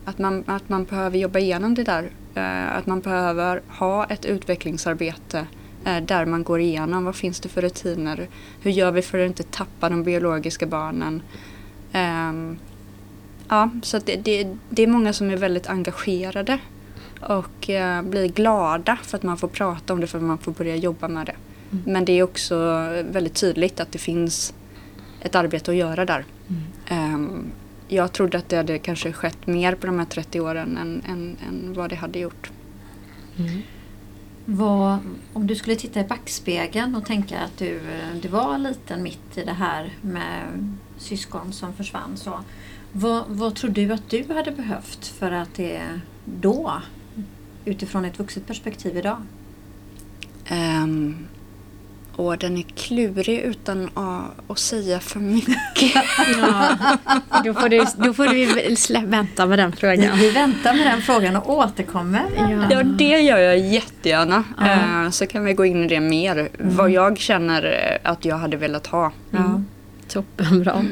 att, 0.05 0.19
man, 0.19 0.43
att 0.47 0.69
man 0.69 0.83
behöver 0.83 1.17
jobba 1.17 1.39
igenom 1.39 1.73
det 1.73 1.83
där. 1.83 2.09
Eh, 2.35 2.77
Att 2.77 2.85
man 2.85 2.99
behöver 2.99 3.61
ha 3.67 4.05
ett 4.05 4.25
utvecklingsarbete 4.25 5.45
eh, 5.85 6.03
där 6.03 6.25
man 6.25 6.43
går 6.43 6.59
igenom 6.59 7.05
vad 7.05 7.15
finns 7.15 7.39
det 7.39 7.49
för 7.49 7.61
rutiner. 7.61 8.27
Hur 8.61 8.71
gör 8.71 8.91
vi 8.91 9.01
för 9.01 9.19
att 9.19 9.27
inte 9.27 9.43
tappa 9.43 9.89
de 9.89 10.03
biologiska 10.03 10.65
barnen. 10.65 11.21
Ehm, 11.91 12.57
Ja, 13.51 13.69
så 13.83 13.99
det, 13.99 14.15
det, 14.15 14.47
det 14.69 14.83
är 14.83 14.87
många 14.87 15.13
som 15.13 15.29
är 15.31 15.37
väldigt 15.37 15.67
engagerade 15.67 16.59
och 17.21 17.69
eh, 17.69 18.01
blir 18.01 18.27
glada 18.27 18.97
för 19.03 19.17
att 19.17 19.23
man 19.23 19.37
får 19.37 19.47
prata 19.47 19.93
om 19.93 19.99
det 19.99 20.07
för 20.07 20.17
att 20.17 20.23
man 20.23 20.37
får 20.37 20.51
börja 20.51 20.75
jobba 20.75 21.07
med 21.07 21.25
det. 21.25 21.35
Men 21.85 22.05
det 22.05 22.13
är 22.13 22.23
också 22.23 22.55
väldigt 23.11 23.35
tydligt 23.35 23.79
att 23.79 23.91
det 23.91 23.97
finns 23.97 24.53
ett 25.21 25.35
arbete 25.35 25.71
att 25.71 25.77
göra 25.77 26.05
där. 26.05 26.25
Ehm, 26.49 26.63
jag 27.89 28.13
trodde 28.13 28.37
att 28.37 28.49
det 28.49 28.57
hade 28.57 28.79
kanske 28.79 29.13
skett 29.13 29.47
mer 29.47 29.75
på 29.75 29.87
de 29.87 29.99
här 29.99 30.05
30 30.05 30.39
åren 30.39 30.77
än, 30.77 31.03
än, 31.07 31.37
än 31.47 31.73
vad 31.73 31.89
det 31.89 31.95
hade 31.95 32.19
gjort. 32.19 32.51
Vad, 34.45 34.99
om 35.33 35.47
du 35.47 35.55
skulle 35.55 35.75
titta 35.75 35.99
i 35.99 36.03
backspegeln 36.03 36.95
och 36.95 37.05
tänka 37.05 37.39
att 37.39 37.57
du, 37.57 37.81
du 38.21 38.27
var 38.27 38.57
liten 38.57 39.03
mitt 39.03 39.37
i 39.37 39.43
det 39.43 39.53
här 39.53 39.93
med 40.01 40.43
syskon 40.97 41.53
som 41.53 41.73
försvann. 41.73 42.17
Så, 42.17 42.39
Vad, 42.91 43.23
vad 43.27 43.55
tror 43.55 43.71
du 43.71 43.91
att 43.93 44.09
du 44.09 44.33
hade 44.33 44.51
behövt 44.51 45.07
för 45.07 45.31
att 45.31 45.53
det 45.55 45.81
då, 46.25 46.81
utifrån 47.65 48.05
ett 48.05 48.19
vuxet 48.19 48.47
perspektiv 48.47 48.97
idag? 48.97 49.17
Um, 50.51 51.27
och 52.19 52.37
den 52.37 52.57
är 52.57 52.61
klurig 52.75 53.39
utan 53.39 53.89
att, 53.93 54.51
att 54.51 54.59
säga 54.59 54.99
för 54.99 55.19
mycket. 55.19 55.55
Ja, 56.41 56.77
då 57.45 57.53
får 57.53 57.69
du, 57.69 57.85
då 57.97 58.13
får 58.13 58.27
du 58.27 59.05
vänta 59.07 59.45
med 59.45 59.59
den 59.59 59.71
frågan. 59.71 60.17
Vi 60.17 60.31
väntar 60.31 60.73
med 60.73 60.85
den 60.87 61.01
frågan 61.01 61.35
och 61.35 61.49
återkommer. 61.49 62.23
Ja. 62.37 62.67
Ja, 62.71 62.83
det 62.83 63.19
gör 63.21 63.37
jag 63.37 63.59
jättegärna. 63.59 64.43
Ja. 64.59 65.03
Eh, 65.05 65.09
Så 65.09 65.25
kan 65.27 65.45
vi 65.45 65.53
gå 65.53 65.65
in 65.65 65.83
i 65.83 65.87
det 65.87 65.99
mer. 65.99 66.49
Vad 66.59 66.89
jag 66.91 67.17
känner 67.17 67.63
eh, 68.03 68.11
att 68.11 68.25
jag 68.25 68.37
hade 68.37 68.57
velat 68.57 68.87
ha 68.87 69.11
Ja. 69.31 69.61
Toppenbra. 70.07 70.85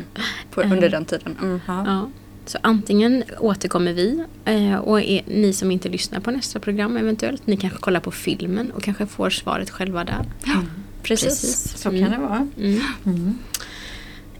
på, 0.51 0.61
under 0.61 0.89
den 0.89 1.05
tiden. 1.05 1.35
Mm. 1.41 1.59
Ja. 1.67 2.09
Så 2.45 2.57
antingen 2.61 3.23
återkommer 3.39 3.93
vi 3.93 4.23
eh, 4.45 4.75
och 4.75 5.01
är, 5.01 5.21
ni 5.27 5.53
som 5.53 5.71
inte 5.71 5.89
lyssnar 5.89 6.19
på 6.19 6.31
nästa 6.31 6.59
program 6.59 6.97
eventuellt, 6.97 7.47
ni 7.47 7.57
kanske 7.57 7.79
kollar 7.79 7.99
på 7.99 8.11
filmen 8.11 8.71
och 8.71 8.83
kanske 8.83 9.05
får 9.05 9.29
svaret 9.29 9.69
själva 9.69 10.03
där. 10.03 10.25
Precis. 11.07 11.77
Så 11.77 11.89
kan 11.89 12.11
det 12.11 12.17
vara. 12.17 12.47
Mm. 12.57 12.81
Mm. 13.05 13.37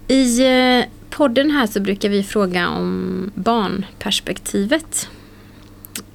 I 0.08 0.42
eh, 0.80 0.86
podden 1.10 1.52
här 1.52 1.68
så 1.68 1.80
brukar 1.80 2.10
vi 2.10 2.24
fråga 2.24 2.70
om 2.70 3.32
barnperspektivet. 3.36 5.10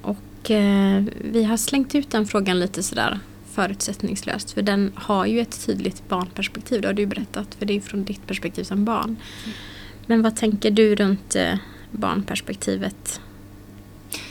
Och 0.01 0.51
eh, 0.51 1.03
vi 1.31 1.43
har 1.43 1.57
slängt 1.57 1.95
ut 1.95 2.11
den 2.11 2.25
frågan 2.25 2.59
lite 2.59 2.83
sådär 2.83 3.19
förutsättningslöst. 3.51 4.51
För 4.51 4.61
den 4.61 4.91
har 4.95 5.25
ju 5.25 5.39
ett 5.39 5.65
tydligt 5.65 6.09
barnperspektiv. 6.09 6.81
Det 6.81 6.87
har 6.87 6.93
du 6.93 7.05
berättat. 7.05 7.55
För 7.55 7.65
det 7.65 7.77
är 7.77 7.81
från 7.81 8.03
ditt 8.03 8.27
perspektiv 8.27 8.63
som 8.63 8.85
barn. 8.85 9.15
Men 10.05 10.21
vad 10.21 10.35
tänker 10.35 10.71
du 10.71 10.95
runt 10.95 11.35
eh, 11.35 11.55
barnperspektivet 11.91 13.21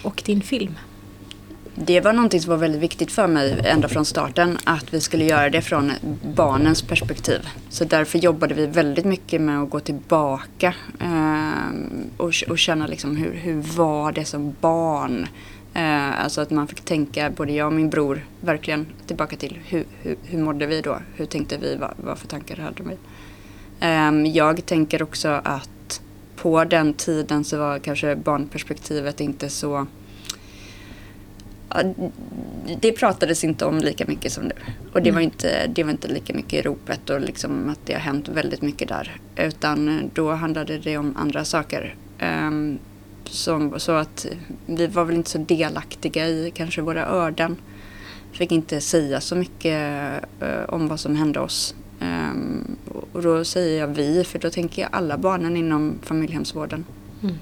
och 0.03 0.23
din 0.27 0.43
film? 0.43 0.75
Det 1.87 2.01
var 2.01 2.13
någonting 2.13 2.41
som 2.41 2.51
var 2.51 2.57
väldigt 2.57 2.81
viktigt 2.81 3.13
för 3.13 3.27
mig 3.27 3.61
ända 3.65 3.89
från 3.89 4.05
starten. 4.05 4.59
Att 4.65 4.95
vi 4.95 5.01
skulle 5.01 5.25
göra 5.25 5.51
det 5.51 5.63
från 5.63 5.93
barnens 6.35 6.83
perspektiv. 6.83 7.49
Så 7.69 7.85
därför 7.85 8.19
jobbade 8.19 8.55
vi 8.55 8.67
väldigt 8.67 9.05
mycket 9.05 9.41
med 9.41 9.63
att 9.63 9.71
gå 9.71 9.81
tillbaka. 9.81 10.75
Eh, 11.01 11.77
och, 12.17 12.33
och 12.49 12.59
känna 12.59 12.87
liksom 12.87 13.17
hur, 13.17 13.35
hur 13.35 13.61
var 13.77 14.13
det 14.13 14.25
som 14.25 14.55
barn? 14.61 15.27
Eh, 15.75 16.25
alltså 16.25 16.41
att 16.41 16.51
man 16.51 16.69
fick 16.69 16.81
tänka, 16.81 17.31
både 17.31 17.53
jag 17.53 17.67
och 17.67 17.73
min 17.73 17.91
bror, 17.91 18.27
verkligen 18.41 18.87
tillbaka 19.07 19.37
till 19.37 19.59
hur, 19.65 19.85
hur, 20.03 20.17
hur 20.25 20.39
mådde 20.39 20.67
vi 20.67 20.81
då? 20.81 20.99
Hur 21.15 21.27
tänkte 21.27 21.57
vi? 21.57 21.77
Vad, 21.77 21.95
vad 21.97 22.19
för 22.19 22.29
tankar 22.29 22.57
hade 22.57 22.83
vi? 22.83 22.97
Ehm, 23.81 24.27
jag 24.27 24.67
tänker 24.67 25.03
också 25.03 25.29
att 25.45 26.01
på 26.37 26.65
den 26.65 26.95
tiden 26.95 27.45
så 27.45 27.59
var 27.59 27.79
kanske 27.79 28.17
barnperspektivet 28.17 29.21
inte 29.21 29.49
så... 29.49 29.87
Det 32.81 32.93
pratades 32.93 33.45
inte 33.45 33.65
om 33.65 33.79
lika 33.79 34.05
mycket 34.07 34.33
som 34.33 34.45
nu. 34.45 34.55
Och 34.93 35.03
det, 35.03 35.11
var 35.11 35.21
inte, 35.21 35.67
det 35.67 35.85
var 35.85 35.91
inte 35.91 36.09
lika 36.09 36.35
mycket 36.35 36.53
i 36.53 36.63
ropet 36.63 37.11
och 37.11 37.21
liksom 37.21 37.69
att 37.69 37.79
det 37.87 37.93
har 37.93 38.01
hänt 38.01 38.29
väldigt 38.29 38.63
mycket 38.63 38.89
där. 38.89 39.17
Utan 39.37 40.11
då 40.15 40.33
handlade 40.33 40.79
det 40.79 40.99
om 40.99 41.17
andra 41.17 41.45
saker. 41.45 41.95
Ehm, 42.19 42.79
som, 43.25 43.81
så 43.81 43.93
att 43.93 44.27
vi 44.67 44.87
var 44.87 45.05
väl 45.05 45.17
inte 45.17 45.31
så 45.31 45.39
delaktiga 45.39 46.29
i 46.29 46.53
kanske 46.55 46.83
våra 46.83 47.07
öden. 47.07 47.57
Fick 48.33 48.53
inte 48.53 48.81
säga 48.81 49.21
så 49.21 49.37
mycket 49.37 50.13
eh, 50.41 50.65
om 50.69 50.89
vad 50.89 51.01
som 51.01 51.17
hände 51.17 51.41
oss. 51.41 51.75
Ehm, 52.01 52.77
och 53.13 53.23
då 53.23 53.45
säger 53.45 53.81
jag 53.81 53.87
vi, 53.87 54.25
för 54.25 54.39
då 54.39 54.51
tänker 54.51 54.83
jag 54.83 54.91
alla 54.93 55.19
barnen 55.19 55.57
inom 55.57 55.99
familjehemsvården. 56.03 56.85
Mm. 57.23 57.35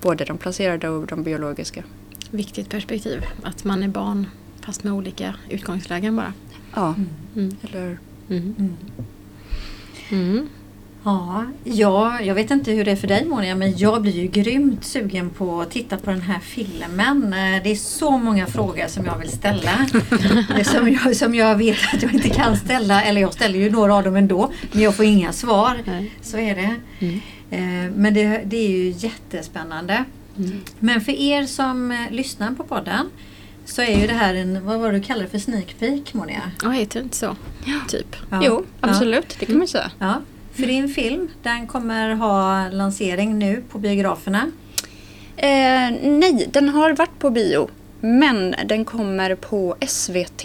Både 0.00 0.24
de 0.24 0.38
placerade 0.38 0.88
och 0.88 1.06
de 1.06 1.22
biologiska. 1.22 1.84
Viktigt 2.30 2.68
perspektiv. 2.70 3.24
Att 3.42 3.64
man 3.64 3.82
är 3.82 3.88
barn 3.88 4.26
fast 4.60 4.84
med 4.84 4.92
olika 4.92 5.34
utgångslägen 5.48 6.16
bara. 6.16 6.32
Ja, 6.74 6.94
Mm. 7.36 7.56
eller 7.62 7.80
hur? 7.86 7.98
Mm. 8.36 8.54
Mm. 8.58 8.76
Mm. 10.10 10.48
Ja, 11.04 11.44
ja, 11.64 12.20
jag 12.20 12.34
vet 12.34 12.50
inte 12.50 12.72
hur 12.72 12.84
det 12.84 12.90
är 12.90 12.96
för 12.96 13.08
dig 13.08 13.24
Monia, 13.26 13.54
men 13.54 13.78
jag 13.78 14.02
blir 14.02 14.12
ju 14.12 14.26
grymt 14.26 14.84
sugen 14.84 15.30
på 15.30 15.60
att 15.60 15.70
titta 15.70 15.96
på 15.96 16.10
den 16.10 16.20
här 16.20 16.38
filmen. 16.40 17.24
Eh, 17.32 17.62
Det 17.62 17.70
är 17.70 17.76
så 17.76 18.18
många 18.18 18.46
frågor 18.46 18.86
som 18.88 19.04
jag 19.04 19.18
vill 19.18 19.28
ställa. 19.30 19.86
Som, 20.64 20.92
jag, 20.92 21.16
som 21.16 21.34
jag 21.34 21.56
vet 21.56 21.76
att 21.94 22.02
jag 22.02 22.14
inte 22.14 22.28
kan 22.28 22.56
ställa, 22.56 23.02
eller 23.02 23.20
jag 23.20 23.32
ställer 23.32 23.58
ju 23.58 23.70
några 23.70 23.94
av 23.94 24.04
dem 24.04 24.16
ändå, 24.16 24.52
men 24.72 24.82
jag 24.82 24.94
får 24.96 25.04
inga 25.04 25.32
svar. 25.32 25.76
Nej. 25.86 26.10
Så 26.22 26.38
är 26.38 26.54
det. 26.54 26.74
Mm. 27.06 27.20
Eh, 27.50 27.92
Men 27.96 28.14
det, 28.14 28.42
det 28.46 28.56
är 28.56 28.68
ju 28.70 28.90
jättespännande. 28.90 30.04
Mm. 30.38 30.60
Men 30.80 31.00
för 31.00 31.12
er 31.12 31.46
som 31.46 31.90
eh, 31.92 32.10
lyssnar 32.10 32.50
på 32.54 32.64
podden 32.64 33.10
så 33.64 33.82
är 33.82 34.00
ju 34.00 34.06
det 34.06 34.12
här 34.12 34.34
en, 34.34 34.64
vad 34.66 34.80
var 34.80 34.92
det 34.92 34.98
du 34.98 35.04
kallade 35.04 35.24
det 35.24 35.30
för 35.30 35.38
sneak 35.38 35.74
peek 35.78 36.14
Monia? 36.14 36.50
Ja, 36.62 36.68
heter 36.70 37.00
det 37.00 37.04
inte 37.04 37.16
så? 37.16 37.36
Typ. 37.88 38.16
Ja. 38.30 38.40
Jo, 38.44 38.64
Ja. 38.80 38.88
absolut. 38.88 39.36
Det 39.40 39.46
kan 39.46 39.58
man 39.58 39.68
säga. 39.68 39.90
Ja, 39.98 40.22
för 40.52 40.66
din 40.66 40.88
film 40.88 41.28
den 41.42 41.66
kommer 41.66 42.14
ha 42.14 42.68
lansering 42.68 43.38
nu 43.38 43.62
på 43.70 43.78
biograferna. 43.78 44.50
Eh, 45.36 45.90
nej, 46.02 46.48
den 46.52 46.68
har 46.68 46.92
varit 46.92 47.18
på 47.18 47.30
bio. 47.30 47.68
Men 48.00 48.54
den 48.64 48.84
kommer 48.84 49.34
på 49.34 49.76
SVT 49.86 50.44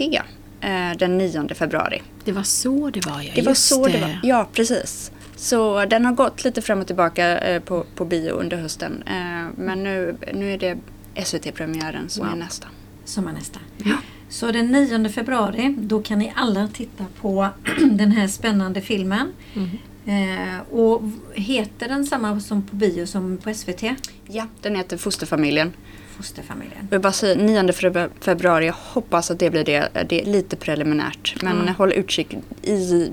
eh, 0.60 0.96
den 0.98 1.18
9 1.18 1.48
februari. 1.54 2.02
Det 2.24 2.32
var 2.32 2.42
så 2.42 2.90
det 2.90 3.06
var 3.06 3.22
ja. 3.22 3.30
Det 3.34 3.42
var 3.42 3.50
Just 3.50 3.68
så 3.68 3.86
det 3.86 4.00
var. 4.00 4.20
Ja, 4.22 4.48
precis. 4.52 5.10
Så 5.44 5.84
den 5.84 6.04
har 6.04 6.12
gått 6.12 6.44
lite 6.44 6.62
fram 6.62 6.80
och 6.80 6.86
tillbaka 6.86 7.38
eh, 7.38 7.62
på, 7.62 7.84
på 7.94 8.04
bio 8.04 8.30
under 8.30 8.56
hösten. 8.56 9.02
Eh, 9.06 9.48
men 9.56 9.82
nu, 9.82 10.16
nu 10.34 10.52
är 10.52 10.58
det 10.58 10.78
SVT-premiären 11.24 12.08
som 12.08 12.26
Wow. 12.26 12.34
är 12.34 12.38
nästa. 12.38 12.66
Som 13.04 13.28
är 13.28 13.32
nästa. 13.32 13.60
Ja. 13.76 13.96
Så 14.28 14.52
den 14.52 14.66
9 14.66 15.08
februari 15.08 15.74
då 15.78 16.02
kan 16.02 16.18
ni 16.18 16.32
alla 16.36 16.68
titta 16.68 17.06
på 17.20 17.48
den 17.90 18.12
här 18.12 18.28
spännande 18.28 18.80
filmen. 18.80 19.32
Mm. 19.54 19.68
Eh, 20.06 20.60
och 20.70 21.02
heter 21.34 21.88
den 21.88 22.04
samma 22.04 22.40
som 22.40 22.62
på 22.62 22.76
bio 22.76 23.06
som 23.06 23.36
på 23.36 23.54
SVT? 23.54 23.82
Ja, 24.26 24.46
den 24.62 24.76
heter 24.76 24.96
Fosterfamiljen. 24.96 25.72
Fosterfamiljen. 26.16 26.78
Jag 26.80 26.90
vill 26.90 27.00
bara 27.00 27.12
säga 27.12 27.34
9 27.42 27.62
febru- 27.72 28.10
februari, 28.20 28.66
jag 28.66 28.74
hoppas 28.78 29.30
att 29.30 29.38
det 29.38 29.50
blir 29.50 29.64
det. 29.64 29.88
Det 30.08 30.20
är 30.22 30.26
lite 30.26 30.56
preliminärt. 30.56 31.42
Men 31.42 31.60
Mm. 31.60 31.74
håll 31.74 31.92
utkik 31.92 32.36
i 32.62 33.10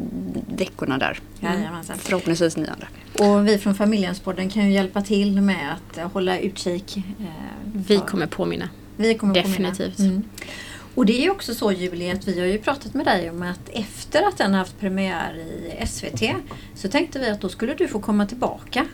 veckorna 0.57 0.97
där. 0.97 1.19
Jajamensan. 1.39 1.97
Förhoppningsvis 1.97 2.57
9. 2.57 2.67
Och 3.19 3.47
vi 3.47 3.57
från 3.57 3.75
Familjehemspodden 3.75 4.49
kan 4.49 4.65
ju 4.65 4.71
hjälpa 4.73 5.01
till 5.01 5.41
med 5.41 5.75
att 5.95 6.11
hålla 6.13 6.39
utkik. 6.39 6.97
Eh, 6.97 7.03
Vi 7.73 7.97
kommer 7.97 8.27
påminna. 8.27 8.69
Vi 8.97 9.13
kommer 9.15 9.33
Definitivt. 9.33 9.97
Påminna. 9.97 10.13
Mm. 10.15 10.29
Och 10.95 11.05
det 11.05 11.13
är 11.19 11.21
ju 11.21 11.29
också 11.29 11.55
så 11.55 11.71
Julie 11.71 12.13
att 12.13 12.27
vi 12.27 12.39
har 12.39 12.47
ju 12.47 12.57
pratat 12.57 12.93
med 12.93 13.05
dig 13.05 13.29
om 13.29 13.41
att 13.41 13.69
efter 13.73 14.27
att 14.27 14.37
den 14.37 14.51
har 14.51 14.59
haft 14.59 14.79
premiär 14.79 15.37
i 15.37 15.85
SVT 15.87 16.33
så 16.75 16.87
tänkte 16.89 17.19
vi 17.19 17.29
att 17.29 17.41
då 17.41 17.49
skulle 17.49 17.73
du 17.73 17.87
få 17.87 17.99
komma 17.99 18.25
tillbaka. 18.25 18.85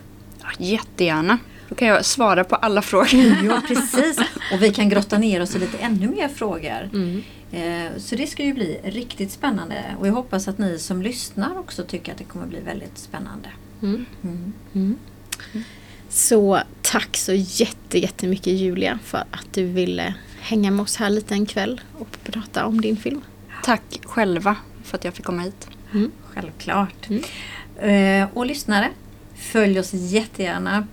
Ja, 0.42 0.46
jättegärna. 0.58 1.38
Då 1.68 1.74
kan 1.74 1.88
jag 1.88 2.04
svara 2.04 2.44
på 2.44 2.56
alla 2.56 2.82
frågor. 2.82 3.44
Ja 3.44 3.62
precis. 3.68 4.18
Och 4.52 4.62
vi 4.62 4.72
kan 4.72 4.88
grotta 4.88 5.18
ner 5.18 5.42
oss 5.42 5.56
i 5.56 5.58
lite 5.58 5.78
ännu 5.78 6.08
mer 6.08 6.28
frågor. 6.28 6.90
Mm. 6.92 7.22
Eh, 7.52 7.98
Så 7.98 8.16
det 8.16 8.26
ska 8.26 8.42
ju 8.44 8.54
bli 8.54 8.80
riktigt 8.84 9.30
spännande 9.32 9.84
och 9.98 10.06
jag 10.08 10.12
hoppas 10.12 10.48
att 10.48 10.58
ni 10.58 10.78
som 10.78 11.02
lyssnar 11.02 11.58
också 11.58 11.84
tycker 11.84 12.12
att 12.12 12.18
det 12.18 12.24
kommer 12.24 12.46
bli 12.46 12.60
väldigt 12.60 12.98
spännande. 12.98 13.48
Mm. 13.82 14.06
Mm. 14.24 14.52
Mm. 14.74 14.98
Så 16.08 16.60
tack 16.82 17.16
så 17.16 17.32
jätte, 17.34 17.98
jättemycket 17.98 18.52
Julia 18.52 18.98
för 19.04 19.18
att 19.30 19.52
du 19.52 19.64
ville 19.64 20.14
hänga 20.40 20.70
med 20.70 20.82
oss 20.82 20.96
här 20.96 21.10
lite 21.10 21.34
en 21.34 21.46
kväll 21.46 21.80
och 21.98 22.18
prata 22.24 22.66
om 22.66 22.80
din 22.80 22.96
film. 22.96 23.20
Tack 23.62 23.82
själva 24.04 24.56
för 24.84 24.96
att 24.98 25.04
jag 25.04 25.14
fick 25.14 25.24
komma 25.24 25.42
hit. 25.42 25.68
Mm. 25.92 26.10
Självklart. 26.24 27.08
Mm. 27.08 28.22
Eh, 28.22 28.28
och 28.34 28.46
lyssnare, 28.46 28.90
följ 29.36 29.78
oss 29.80 29.90
jättegärna 29.92 30.86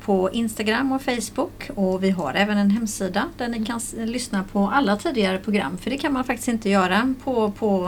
på 0.00 0.30
Instagram 0.30 0.92
och 0.92 1.02
Facebook. 1.02 1.70
Och 1.74 2.04
vi 2.04 2.10
har 2.10 2.34
även 2.34 2.58
en 2.58 2.70
hemsida 2.70 3.28
där 3.36 3.48
ni 3.48 3.64
kan 3.64 3.80
lyssna 3.92 4.44
på 4.52 4.68
alla 4.68 4.96
tidigare 4.96 5.38
program. 5.38 5.78
För 5.78 5.90
det 5.90 5.98
kan 5.98 6.12
man 6.12 6.24
faktiskt 6.24 6.48
inte 6.48 6.70
göra 6.70 7.14
på, 7.24 7.50
på, 7.50 7.86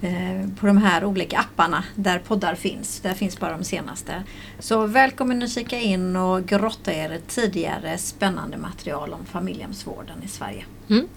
eh, 0.00 0.48
på 0.60 0.66
de 0.66 0.78
här 0.78 1.04
olika 1.04 1.38
apparna 1.38 1.84
där 1.94 2.18
poddar 2.18 2.54
finns. 2.54 3.00
Där 3.00 3.14
finns 3.14 3.40
bara 3.40 3.52
de 3.56 3.64
senaste. 3.64 4.22
Så 4.58 4.86
välkommen 4.86 5.42
att 5.42 5.50
kika 5.50 5.78
in 5.78 6.16
och 6.16 6.46
grotta 6.46 6.92
er 6.92 7.12
i 7.12 7.20
tidigare 7.26 7.98
spännande 7.98 8.56
material 8.56 9.12
om 9.12 9.26
familjehemsvården 9.26 10.22
i 10.24 10.28
Sverige. 10.28 10.64
Mm. 10.90 11.08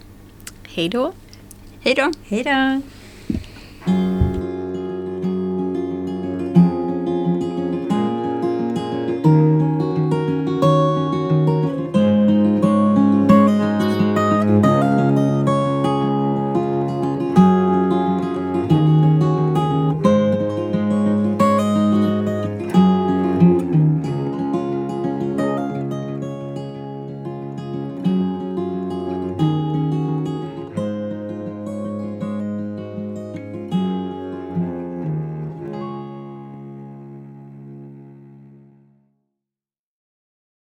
Hej 0.63 0.89
då! 0.89 1.13
Hej 1.82 1.96
då! 1.96 2.12
Hej 2.24 2.43
då! 2.43 2.82